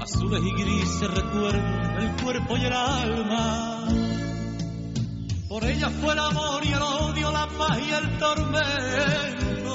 [0.00, 4.11] azules y grises recuerdan el cuerpo y el alma.
[5.52, 9.74] Por ella fue el amor y el odio, la paz y el tormento.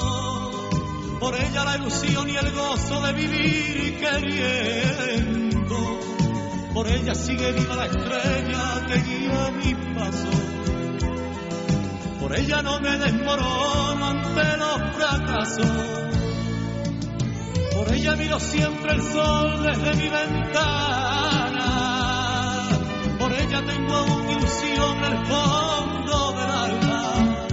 [1.20, 5.76] Por ella la ilusión y el gozo de vivir queriendo.
[6.74, 10.30] Por ella sigue viva la estrella que guía mi paso.
[12.18, 15.70] Por ella no me desmorono ante los fracasos.
[17.72, 21.97] Por ella miro siempre el sol desde mi ventana.
[23.28, 27.46] Por ella tengo aún ilusión en el fondo del alma.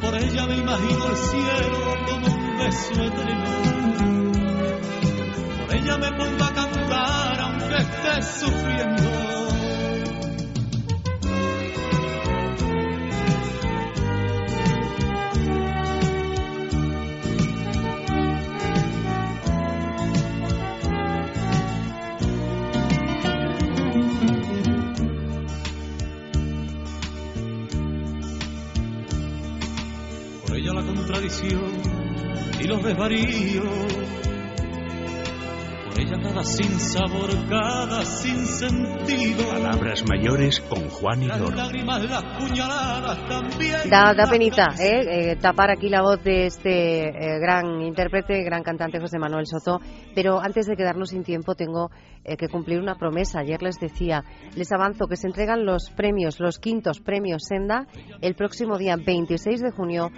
[0.00, 3.50] Por ella me imagino el cielo como un beso eterno.
[5.66, 9.61] Por ella me pongo a cantar aunque esté sufriendo.
[31.24, 33.64] Y los desvaríos.
[35.86, 39.46] Por ella cada sin sabor, cada sin sentido.
[39.52, 41.54] Palabras mayores con Juan y Las Loro.
[41.54, 43.76] lágrimas, las puñaladas también.
[43.88, 45.30] Da, da penita ¿eh?
[45.30, 49.80] Eh, tapar aquí la voz de este eh, gran intérprete, gran cantante José Manuel Soto.
[50.16, 51.92] Pero antes de quedarnos sin tiempo, tengo
[52.24, 53.40] eh, que cumplir una promesa.
[53.40, 54.24] Ayer les decía,
[54.56, 57.86] les avanzo que se entregan los premios, los quintos premios Senda,
[58.20, 60.10] el próximo día 26 de junio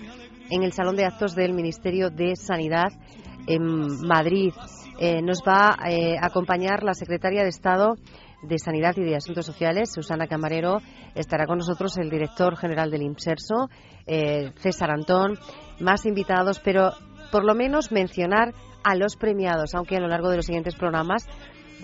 [0.55, 2.93] en el Salón de Actos del Ministerio de Sanidad
[3.49, 4.53] en Madrid.
[5.01, 7.97] Eh, nos va eh, a acompañar la secretaria de Estado
[8.41, 10.79] de Sanidad y de Asuntos Sociales, Susana Camarero.
[11.17, 13.69] Estará con nosotros el director general del IMSERSO,
[14.07, 15.39] eh, César Antón,
[15.81, 16.93] más invitados, pero
[17.33, 21.27] por lo menos mencionar a los premiados, aunque a lo largo de los siguientes programas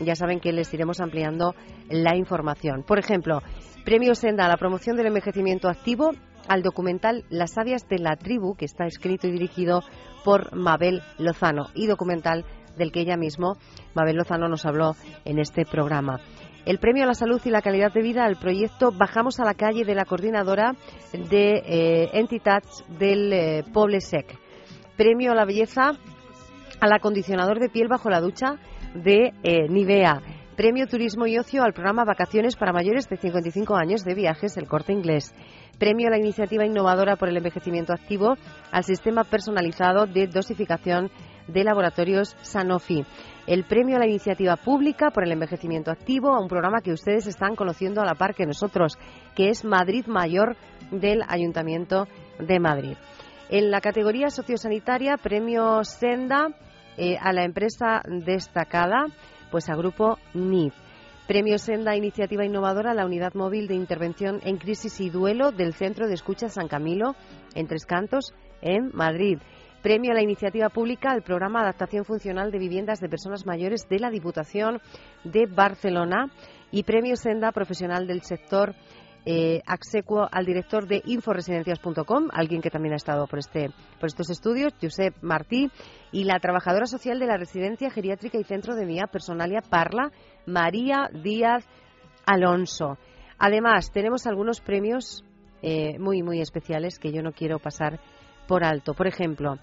[0.04, 1.56] ya saben que les iremos ampliando
[1.88, 2.84] la información.
[2.84, 3.42] Por ejemplo,
[3.84, 6.12] Premio Senda a la promoción del envejecimiento activo
[6.50, 9.82] al documental Las sabias de la tribu, que está escrito y dirigido
[10.24, 12.44] por Mabel Lozano, y documental
[12.76, 13.56] del que ella mismo,
[13.94, 16.18] Mabel Lozano, nos habló en este programa.
[16.66, 19.54] El premio a la salud y la calidad de vida al proyecto Bajamos a la
[19.54, 20.74] calle de la coordinadora
[21.12, 24.36] de eh, Entitats del eh, Poble Sec.
[24.96, 25.92] Premio a la belleza
[26.80, 28.56] al acondicionador de piel bajo la ducha
[28.94, 30.20] de eh, Nivea.
[30.60, 34.68] Premio Turismo y Ocio al programa Vacaciones para mayores de 55 años de viajes El
[34.68, 35.34] Corte Inglés.
[35.78, 38.36] Premio a la iniciativa innovadora por el envejecimiento activo
[38.70, 41.10] al sistema personalizado de dosificación
[41.48, 43.06] de laboratorios Sanofi.
[43.46, 47.26] El premio a la iniciativa pública por el envejecimiento activo a un programa que ustedes
[47.26, 48.98] están conociendo a la par que nosotros,
[49.34, 50.58] que es Madrid Mayor
[50.90, 52.06] del Ayuntamiento
[52.38, 52.98] de Madrid.
[53.48, 56.48] En la categoría sociosanitaria, premio Senda
[56.98, 59.06] eh, a la empresa destacada,
[59.50, 60.74] pues a Grupo NIF.
[61.26, 66.08] Premio Senda Iniciativa Innovadora la Unidad Móvil de Intervención en Crisis y Duelo del Centro
[66.08, 67.14] de Escucha San Camilo,
[67.54, 69.38] en Tres Cantos, en Madrid.
[69.82, 73.98] Premio a la iniciativa pública al programa Adaptación Funcional de Viviendas de Personas Mayores de
[73.98, 74.80] la Diputación
[75.24, 76.30] de Barcelona
[76.70, 78.74] y Premio Senda Profesional del Sector
[79.24, 79.62] eh,
[80.30, 85.14] al director de inforesidencias.com, alguien que también ha estado por, este, por estos estudios, Josep
[85.22, 85.70] Martí,
[86.12, 90.10] y la trabajadora social de la Residencia Geriátrica y Centro de Mía Personalia Parla,
[90.46, 91.64] María Díaz
[92.26, 92.98] Alonso.
[93.38, 95.24] Además, tenemos algunos premios
[95.62, 98.00] eh, muy, muy especiales que yo no quiero pasar
[98.46, 98.94] por alto.
[98.94, 99.56] Por ejemplo,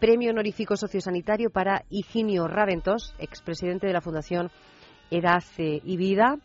[0.00, 4.50] Premio Honorífico Sociosanitario para Higinio Raventos, expresidente de la Fundación
[5.10, 6.38] Edad eh, y Vida.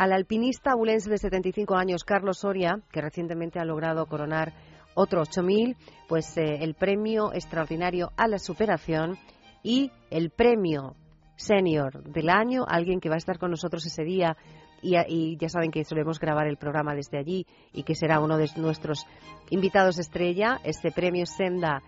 [0.00, 4.54] Al alpinista abulense de 75 años, Carlos Soria, que recientemente ha logrado coronar
[4.94, 5.76] otro 8.000,
[6.08, 9.18] pues eh, el premio extraordinario a la superación
[9.62, 10.96] y el premio
[11.36, 14.38] senior del año, alguien que va a estar con nosotros ese día
[14.80, 18.48] y, ya saben que solemos grabar el programa desde allí y que será uno de
[18.56, 19.06] nuestros
[19.50, 20.60] invitados estrella.
[20.64, 21.82] Este premio Senda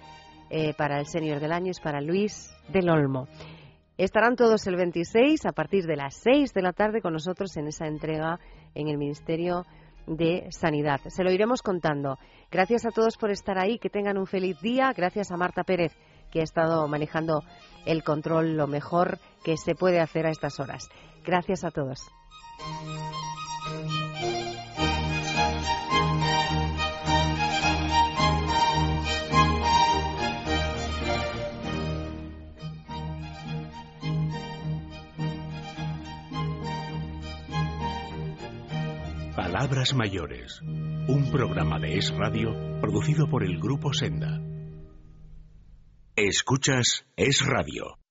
[0.51, 3.27] eh, para el senior del año es para Luis del Olmo.
[4.03, 7.69] Estarán todos el 26 a partir de las 6 de la tarde con nosotros en
[7.69, 8.41] esa entrega
[8.75, 9.65] en el Ministerio
[10.09, 11.01] de Sanidad.
[11.07, 12.19] Se lo iremos contando.
[12.51, 14.93] Gracias a todos por estar ahí, que tengan un feliz día.
[14.93, 15.93] Gracias a Marta Pérez,
[16.33, 17.45] que ha estado manejando
[17.87, 20.89] el control lo mejor que se puede hacer a estas horas.
[21.25, 22.11] Gracias a todos.
[39.53, 44.41] Palabras Mayores, un programa de Es Radio producido por el Grupo Senda.
[46.17, 47.99] Escuchas Es Radio.